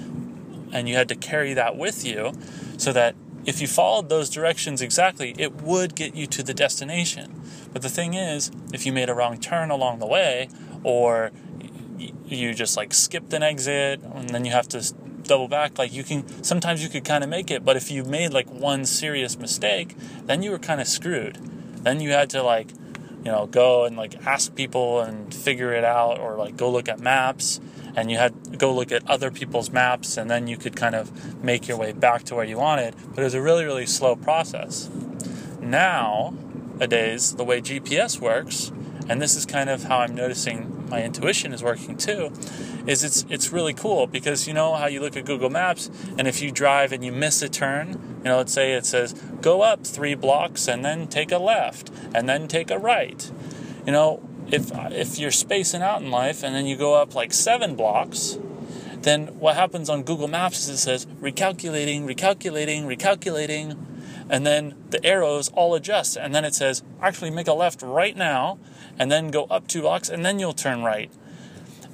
[0.72, 2.34] and you had to carry that with you
[2.78, 3.16] so that
[3.50, 7.42] if you followed those directions exactly, it would get you to the destination.
[7.74, 10.50] But the thing is, if you made a wrong turn along the way
[10.84, 11.32] or
[11.98, 14.94] you just like skipped an exit and then you have to
[15.24, 18.04] double back like you can sometimes you could kind of make it but if you
[18.04, 19.96] made like one serious mistake
[20.26, 21.36] then you were kind of screwed
[21.84, 22.72] then you had to like
[23.26, 26.88] you know go and like ask people and figure it out or like go look
[26.88, 27.60] at maps
[27.96, 30.96] and you had to go look at other people's maps and then you could kind
[30.96, 33.86] of make your way back to where you wanted but it was a really really
[33.86, 34.90] slow process
[35.62, 36.34] now
[36.80, 38.72] nowadays the way gps works
[39.10, 42.32] and this is kind of how i'm noticing my intuition is working too
[42.88, 46.28] is it's it's really cool because you know how you look at Google Maps and
[46.28, 47.90] if you drive and you miss a turn,
[48.24, 51.92] you know, let's say it says go up 3 blocks and then take a left
[52.14, 53.32] and then take a right.
[53.86, 57.34] You know, if if you're spacing out in life and then you go up like
[57.34, 58.38] 7 blocks,
[59.02, 63.78] then what happens on Google Maps is it says recalculating, recalculating, recalculating,
[64.30, 68.16] and then the arrows all adjust, and then it says actually make a left right
[68.16, 68.60] now,
[68.98, 71.12] and then go up two blocks, and then you'll turn right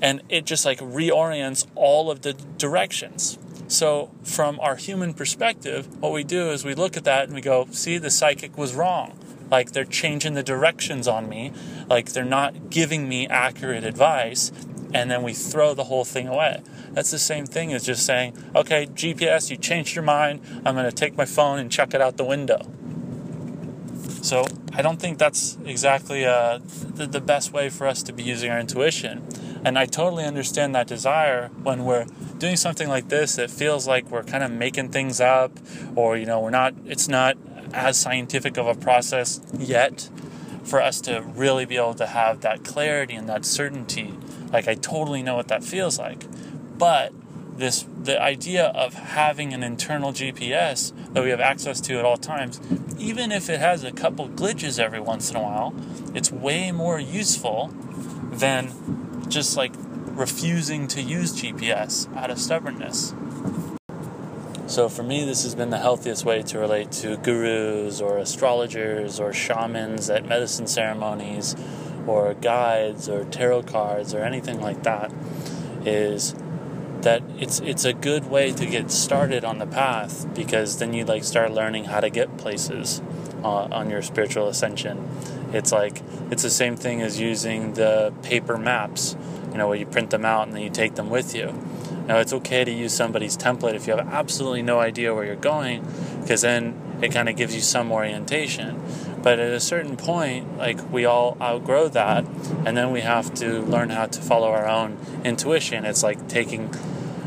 [0.02, 3.38] and it just like reorients all of the directions.
[3.68, 7.42] So, from our human perspective, what we do is we look at that and we
[7.42, 9.18] go, see, the psychic was wrong.
[9.52, 11.52] Like they're changing the directions on me,
[11.90, 14.52] like they're not giving me accurate advice,
[14.94, 16.62] and then we throw the whole thing away.
[16.92, 20.90] That's the same thing as just saying, okay, GPS, you changed your mind, I'm going
[20.90, 22.62] to take my phone and chuck it out the window.
[24.22, 26.60] So, I don't think that's exactly uh,
[26.96, 29.26] the, the best way for us to be using our intuition.
[29.64, 32.06] And I totally understand that desire when we're
[32.38, 35.52] doing something like this that feels like we're kind of making things up
[35.96, 37.38] or, you know, we're not, it's not
[37.76, 40.10] as scientific of a process yet
[40.64, 44.14] for us to really be able to have that clarity and that certainty.
[44.52, 46.26] Like, I totally know what that feels like.
[46.78, 47.14] But
[47.58, 52.18] this the idea of having an internal GPS that we have access to at all
[52.18, 52.60] times,
[52.98, 55.74] even if it has a couple glitches every once in a while,
[56.14, 57.68] it's way more useful
[58.32, 63.14] than just like refusing to use GPS out of stubbornness.
[64.68, 69.20] So for me, this has been the healthiest way to relate to gurus or astrologers
[69.20, 71.56] or shamans at medicine ceremonies
[72.08, 75.12] or guides or tarot cards or anything like that
[75.86, 76.36] is
[77.02, 81.06] that it's it's a good way to get started on the path because then you
[81.06, 83.02] like start learning how to get places
[83.44, 85.08] uh, on your spiritual ascension
[85.56, 86.02] it's like
[86.32, 89.16] it's the same thing as using the paper maps,
[89.52, 91.54] you know, where you print them out and then you take them with you.
[92.08, 95.36] Now it's okay to use somebody's template if you have absolutely no idea where you're
[95.36, 95.86] going,
[96.22, 98.82] because then it kind of gives you some orientation.
[99.22, 102.26] But at a certain point, like we all outgrow that,
[102.66, 105.84] and then we have to learn how to follow our own intuition.
[105.84, 106.74] It's like taking,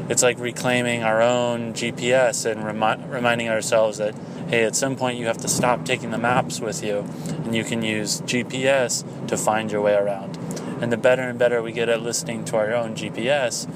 [0.08, 4.14] it's like reclaiming our own GPS and remi- reminding ourselves that
[4.48, 7.04] hey, at some point you have to stop taking the maps with you
[7.44, 10.38] and you can use GPS to find your way around.
[10.80, 13.66] And the better and better we get at listening to our own GPS,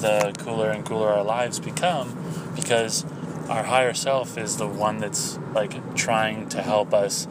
[0.00, 3.04] the cooler and cooler our lives become because
[3.48, 7.26] our higher self is the one that's like trying to help us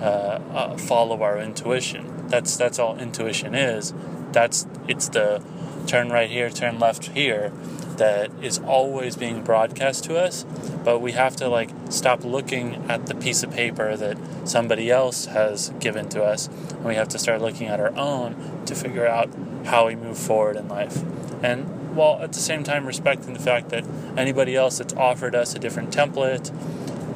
[0.00, 2.28] uh, uh, follow our intuition.
[2.28, 3.92] That's that's all intuition is.
[4.32, 5.42] That's it's the
[5.86, 7.52] turn right here, turn left here
[7.98, 10.44] that is always being broadcast to us,
[10.84, 15.26] but we have to like stop looking at the piece of paper that somebody else
[15.26, 19.06] has given to us, and we have to start looking at our own to figure
[19.06, 19.30] out
[19.64, 21.02] how we move forward in life.
[21.42, 23.84] And while at the same time respecting the fact that
[24.16, 26.52] anybody else that's offered us a different template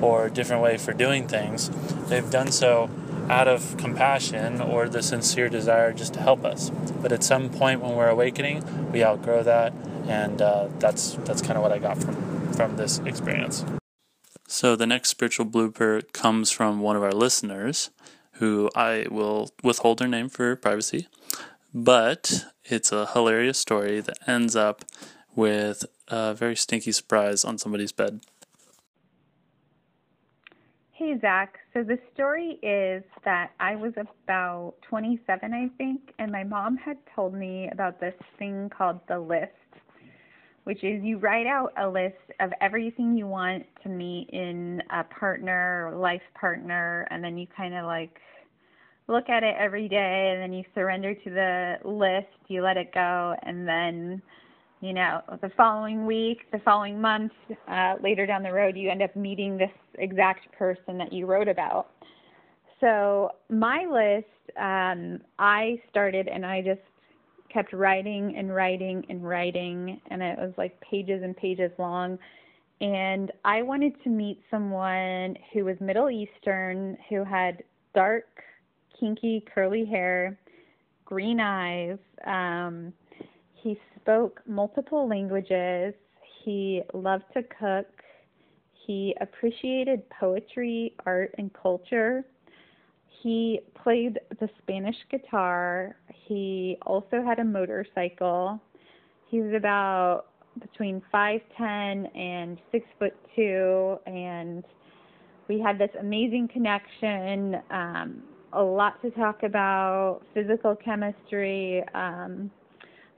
[0.03, 1.71] or a different way for doing things,
[2.09, 2.89] they've done so
[3.31, 6.71] out of compassion or the sincere desire just to help us.
[7.01, 9.73] But at some point when we're awakening, we outgrow that
[10.09, 13.65] and uh, that's that's kind of what I got from from this experience.
[14.49, 17.91] So the next spiritual blooper comes from one of our listeners,
[18.33, 21.07] who I will withhold her name for privacy,
[21.73, 24.85] but it's a hilarious story that ends up
[25.37, 28.21] with a very stinky surprise on somebody's bed.
[31.01, 31.55] Hey, Zach.
[31.73, 36.99] So the story is that I was about 27, I think, and my mom had
[37.17, 39.53] told me about this thing called the list
[40.65, 45.03] which is you write out a list of everything you want to meet in a
[45.05, 48.19] partner life partner, and then you kind of like
[49.09, 52.93] look at it every day and then you surrender to the list, you let it
[52.93, 54.21] go, and then,
[54.81, 57.33] you know, the following week, the following month,
[57.69, 61.49] uh, later down the road, you end up meeting this exact person that you wrote
[61.49, 61.91] about.
[62.81, 66.81] So my list, um, I started and I just
[67.53, 72.19] kept writing and writing and writing, and it was like pages and pages long.
[72.81, 77.63] And I wanted to meet someone who was Middle Eastern, who had
[77.95, 78.25] dark,
[78.99, 80.39] kinky, curly hair,
[81.05, 81.99] green eyes.
[82.27, 82.95] Um,
[83.63, 83.79] he
[84.11, 85.95] spoke multiple languages.
[86.45, 87.87] He loved to cook.
[88.87, 92.25] He appreciated poetry, art, and culture.
[93.23, 95.97] He played the Spanish guitar.
[96.27, 98.61] He also had a motorcycle.
[99.29, 100.25] He was about
[100.61, 104.65] between five ten and six foot two, and
[105.47, 107.57] we had this amazing connection.
[107.71, 108.23] Um,
[108.55, 111.85] a lot to talk about, physical chemistry.
[111.95, 112.51] Um,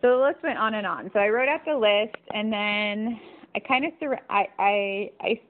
[0.02, 1.10] so the list went on and on.
[1.14, 3.20] So I wrote out the list, and then
[3.54, 5.40] I kind of sur- I I I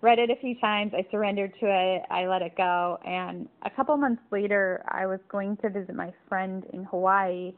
[0.00, 0.92] read it a few times.
[0.94, 2.02] I surrendered to it.
[2.10, 2.98] I let it go.
[3.06, 7.52] And a couple months later, I was going to visit my friend in Hawaii.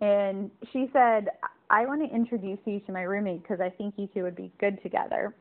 [0.00, 1.28] And she said,
[1.70, 4.50] I want to introduce you to my roommate because I think you two would be
[4.58, 5.34] good together.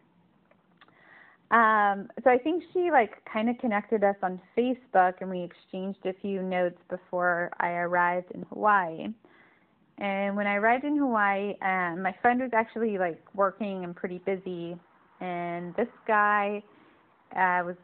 [1.50, 6.06] Um, so I think she like kind of connected us on Facebook and we exchanged
[6.06, 9.08] a few notes before I arrived in Hawaii.
[10.00, 14.20] And when I arrived in Hawaii, um, my friend was actually like working and pretty
[14.20, 14.78] busy
[15.20, 16.64] and this guy
[17.36, 17.76] uh, was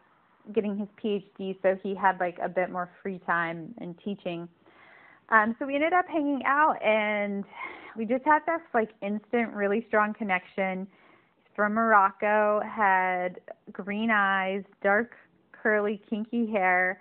[0.53, 4.47] getting his PhD, so he had like a bit more free time and teaching.
[5.29, 7.43] Um, so we ended up hanging out, and
[7.97, 10.87] we just had this like instant, really strong connection.
[11.37, 13.39] He's from Morocco, had
[13.71, 15.13] green eyes, dark,
[15.51, 16.99] curly, kinky hair.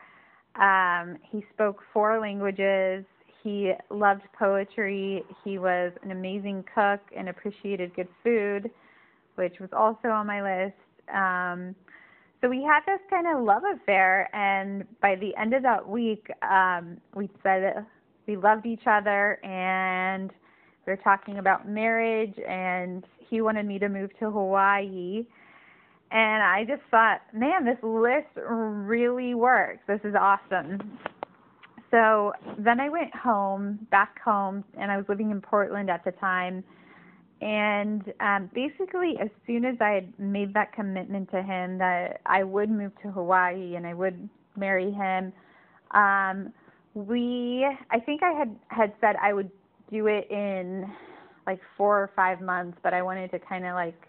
[0.54, 3.04] Um, he spoke four languages.
[3.42, 5.24] He loved poetry.
[5.44, 8.70] He was an amazing cook and appreciated good food
[9.36, 10.76] which was also on my list.
[11.12, 11.74] Um,
[12.40, 16.26] so we had this kind of love affair, and by the end of that week,
[16.42, 17.86] um, we said
[18.26, 20.30] we loved each other, and
[20.86, 25.24] we were talking about marriage, and he wanted me to move to Hawaii.
[26.10, 29.80] And I just thought, man, this list really works.
[29.86, 30.98] This is awesome.
[31.92, 36.12] So then I went home, back home, and I was living in Portland at the
[36.12, 36.64] time
[37.42, 42.44] and um, basically, as soon as I had made that commitment to him that I
[42.44, 45.32] would move to Hawaii and I would marry him,
[45.90, 46.52] um,
[46.94, 49.50] we, I think I had had said I would
[49.90, 50.88] do it in
[51.44, 54.00] like four or five months, but I wanted to kind of like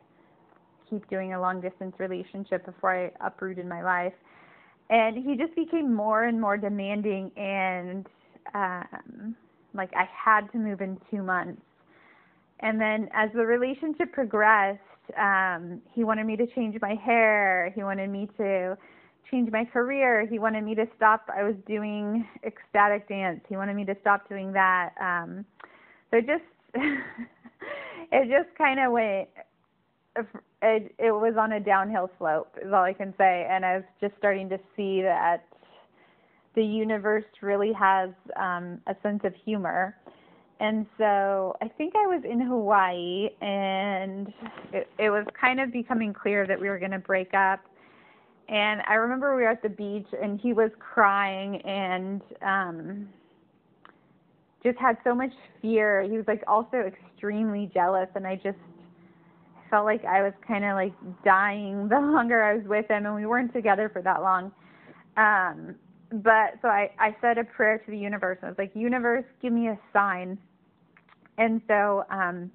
[0.87, 4.13] keep doing a long distance relationship before I uprooted my life.
[4.89, 8.05] And he just became more and more demanding, and
[8.53, 9.35] um,
[9.73, 11.61] like I had to move in two months
[12.63, 14.79] and then as the relationship progressed,
[15.17, 17.71] um, he wanted me to change my hair.
[17.75, 18.77] He wanted me to
[19.29, 20.25] change my career.
[20.25, 21.29] He wanted me to stop.
[21.35, 23.41] I was doing ecstatic dance.
[23.49, 24.91] He wanted me to stop doing that.
[24.99, 25.45] Um,
[26.09, 29.27] so just it just kind of went.
[30.15, 32.55] It it was on a downhill slope.
[32.61, 33.47] Is all I can say.
[33.49, 35.45] And I was just starting to see that
[36.55, 39.95] the universe really has um, a sense of humor
[40.63, 44.31] and so I think I was in Hawaii, and
[44.71, 47.59] it, it was kind of becoming clear that we were going to break up.
[48.47, 53.09] And I remember we were at the beach, and he was crying and um,
[54.63, 56.03] just had so much fear.
[56.03, 58.57] He was like also extremely jealous, and I just
[59.73, 60.93] felt like I was kind of like
[61.25, 64.51] dying the longer I was with him, and we weren't together for that long.
[65.17, 65.73] Um,
[66.11, 68.37] but so I, I said a prayer to the universe.
[68.43, 70.37] I was like, universe, give me a sign.
[71.39, 72.51] And so um,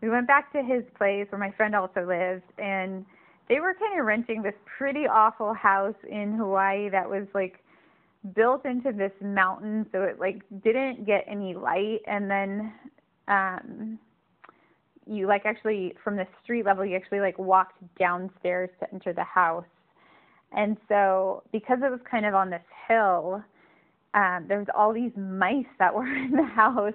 [0.00, 3.04] we went back to his place where my friend also lives, and
[3.48, 7.58] they were kind of renting this pretty awful house in Hawaii that was like
[8.36, 12.02] built into this mountain, so it like didn't get any light.
[12.06, 12.72] And then
[13.26, 13.98] um,
[15.06, 19.24] you like actually from the street level, you actually like walked downstairs to enter the
[19.24, 19.64] house.
[20.52, 23.42] And so, because it was kind of on this hill,
[24.14, 26.94] um, there was all these mice that were in the house,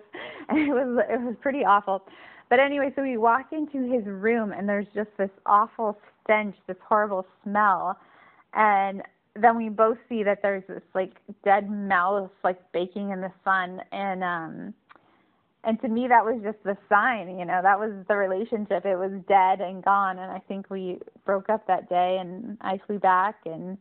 [0.49, 2.03] and it was it was pretty awful.
[2.49, 6.77] But anyway, so we walk into his room, and there's just this awful stench, this
[6.85, 7.97] horrible smell,
[8.53, 9.03] and
[9.35, 11.13] then we both see that there's this like
[11.45, 14.73] dead mouse like baking in the sun, and um,
[15.63, 18.95] and to me that was just the sign you know that was the relationship it
[18.95, 22.99] was dead and gone and i think we broke up that day and i flew
[22.99, 23.77] back and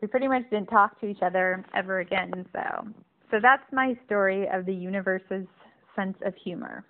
[0.00, 2.46] we pretty much didn't talk to each other ever again.
[2.52, 2.88] So,
[3.30, 5.46] so that's my story of the universe's
[5.96, 6.84] sense of humor.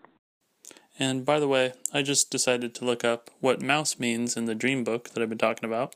[0.99, 4.55] And by the way, I just decided to look up what mouse means in the
[4.55, 5.95] dream book that I've been talking about.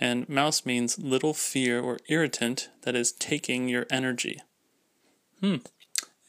[0.00, 4.40] And mouse means little fear or irritant that is taking your energy.
[5.40, 5.56] Hmm,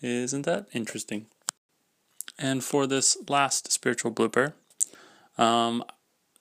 [0.02, 1.28] isn't that interesting?
[2.38, 4.54] And for this last spiritual blooper,
[5.38, 5.84] um,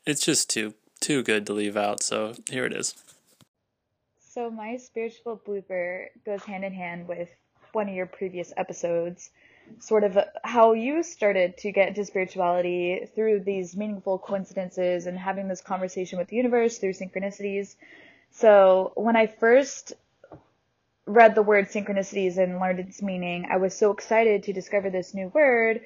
[0.06, 2.02] it's just too too good to leave out.
[2.02, 2.94] So here it is.
[4.18, 7.28] So my spiritual blooper goes hand in hand with
[7.72, 9.30] one of your previous episodes,
[9.78, 15.48] sort of how you started to get into spirituality through these meaningful coincidences and having
[15.48, 17.76] this conversation with the universe through synchronicities.
[18.30, 19.94] So when I first
[21.06, 25.14] read the word synchronicities and learned its meaning, I was so excited to discover this
[25.14, 25.80] new word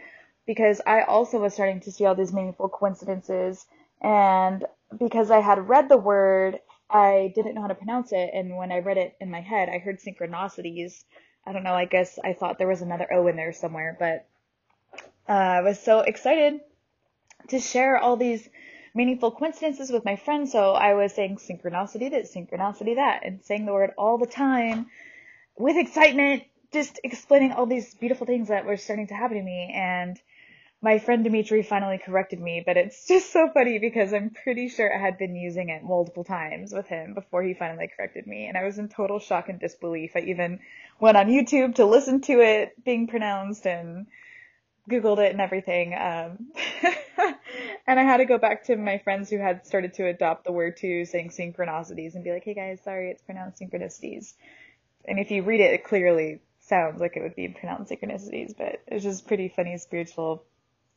[0.46, 3.66] because I also was starting to see all these meaningful coincidences
[4.02, 4.64] and
[4.98, 6.60] because I had read the word,
[6.90, 9.68] I didn't know how to pronounce it and when I read it in my head,
[9.68, 11.04] I heard synchronicities.
[11.46, 14.26] I don't know, I guess I thought there was another O in there somewhere, but
[15.28, 16.60] uh, I was so excited
[17.48, 18.48] to share all these
[18.94, 20.52] meaningful coincidences with my friends.
[20.52, 24.86] So I was saying synchronicity this, synchronicity that, and saying the word all the time
[25.56, 29.72] with excitement, just explaining all these beautiful things that were starting to happen to me.
[29.74, 30.18] And
[30.80, 34.94] my friend Dimitri finally corrected me, but it's just so funny because I'm pretty sure
[34.94, 38.46] I had been using it multiple times with him before he finally corrected me.
[38.46, 40.12] And I was in total shock and disbelief.
[40.14, 40.60] I even
[41.00, 44.06] went on YouTube to listen to it being pronounced and
[44.90, 45.94] Googled it and everything.
[45.94, 46.52] Um,
[47.86, 50.52] and I had to go back to my friends who had started to adopt the
[50.52, 54.34] word too, saying synchronicities and be like, hey guys, sorry, it's pronounced synchronicities.
[55.06, 58.82] And if you read it, it clearly sounds like it would be pronounced synchronicities, but
[58.86, 60.44] it's just pretty funny spiritual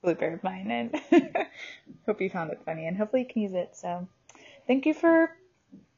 [0.03, 1.01] blooper of mine and
[2.05, 3.75] hope you found it funny and hopefully you can use it.
[3.75, 4.07] So
[4.67, 5.31] thank you for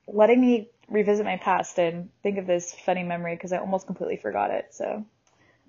[0.07, 4.17] letting me revisit my past and think of this funny memory because I almost completely
[4.17, 4.69] forgot it.
[4.71, 5.05] So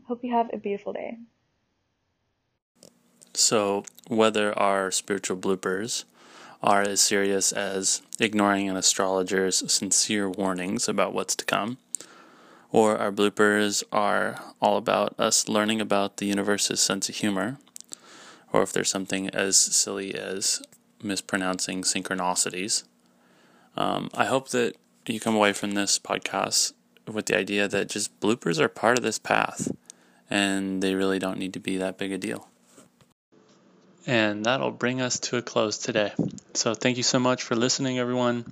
[0.07, 1.19] hope you have a beautiful day.
[3.41, 6.05] So, whether our spiritual bloopers
[6.63, 11.79] are as serious as ignoring an astrologer's sincere warnings about what's to come,
[12.71, 17.57] or our bloopers are all about us learning about the universe's sense of humor,
[18.53, 20.61] or if there's something as silly as
[21.03, 22.85] mispronouncing synchronicities.
[23.75, 24.77] Um, I hope that
[25.07, 26.75] you come away from this podcast
[27.09, 29.75] with the idea that just bloopers are part of this path
[30.29, 32.47] and they really don't need to be that big a deal.
[34.07, 36.13] And that'll bring us to a close today.
[36.55, 38.45] So thank you so much for listening, everyone.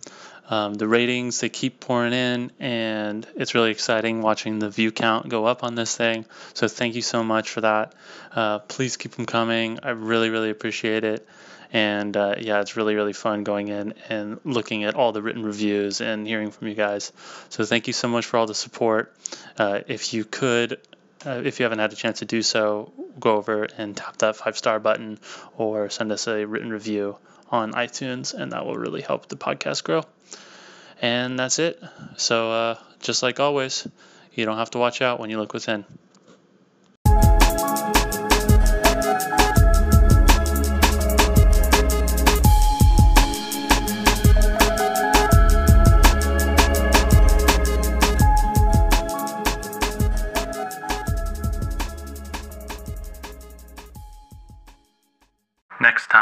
[0.50, 5.28] Um, the ratings they keep pouring in, and it's really exciting watching the view count
[5.28, 6.24] go up on this thing.
[6.54, 7.94] So thank you so much for that.
[8.34, 9.78] Uh, please keep them coming.
[9.82, 11.26] I really, really appreciate it.
[11.70, 15.42] And uh, yeah, it's really, really fun going in and looking at all the written
[15.42, 17.12] reviews and hearing from you guys.
[17.50, 19.14] So thank you so much for all the support.
[19.58, 20.80] Uh, if you could,
[21.26, 24.36] uh, if you haven't had a chance to do so, go over and tap that
[24.36, 25.18] five star button
[25.56, 27.16] or send us a written review
[27.50, 30.02] on iTunes, and that will really help the podcast grow.
[31.00, 31.82] And that's it.
[32.16, 33.86] So, uh, just like always,
[34.34, 35.84] you don't have to watch out when you look within.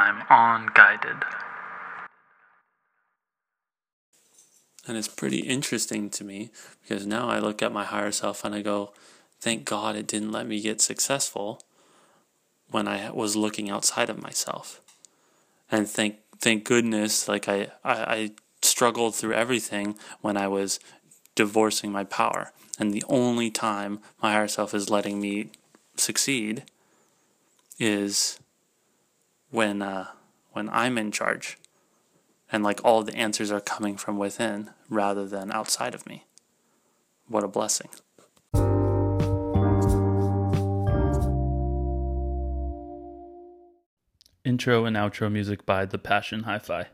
[0.06, 1.24] Time on Guided.
[4.86, 6.50] And it's pretty interesting to me
[6.82, 8.92] because now I look at my higher self and I go,
[9.40, 11.60] thank God it didn't let me get successful
[12.70, 14.80] when I was looking outside of myself.
[15.70, 18.30] And thank thank goodness like I, I, I
[18.62, 20.78] struggled through everything when I was
[21.34, 22.52] divorcing my power.
[22.78, 25.50] And the only time my higher self is letting me
[25.96, 26.64] succeed
[27.78, 28.38] is
[29.50, 30.08] when uh,
[30.52, 31.58] when I'm in charge,
[32.50, 36.24] and like all the answers are coming from within rather than outside of me.
[37.28, 37.88] What a blessing.
[44.44, 46.86] Intro and outro music by The Passion Hi Fi.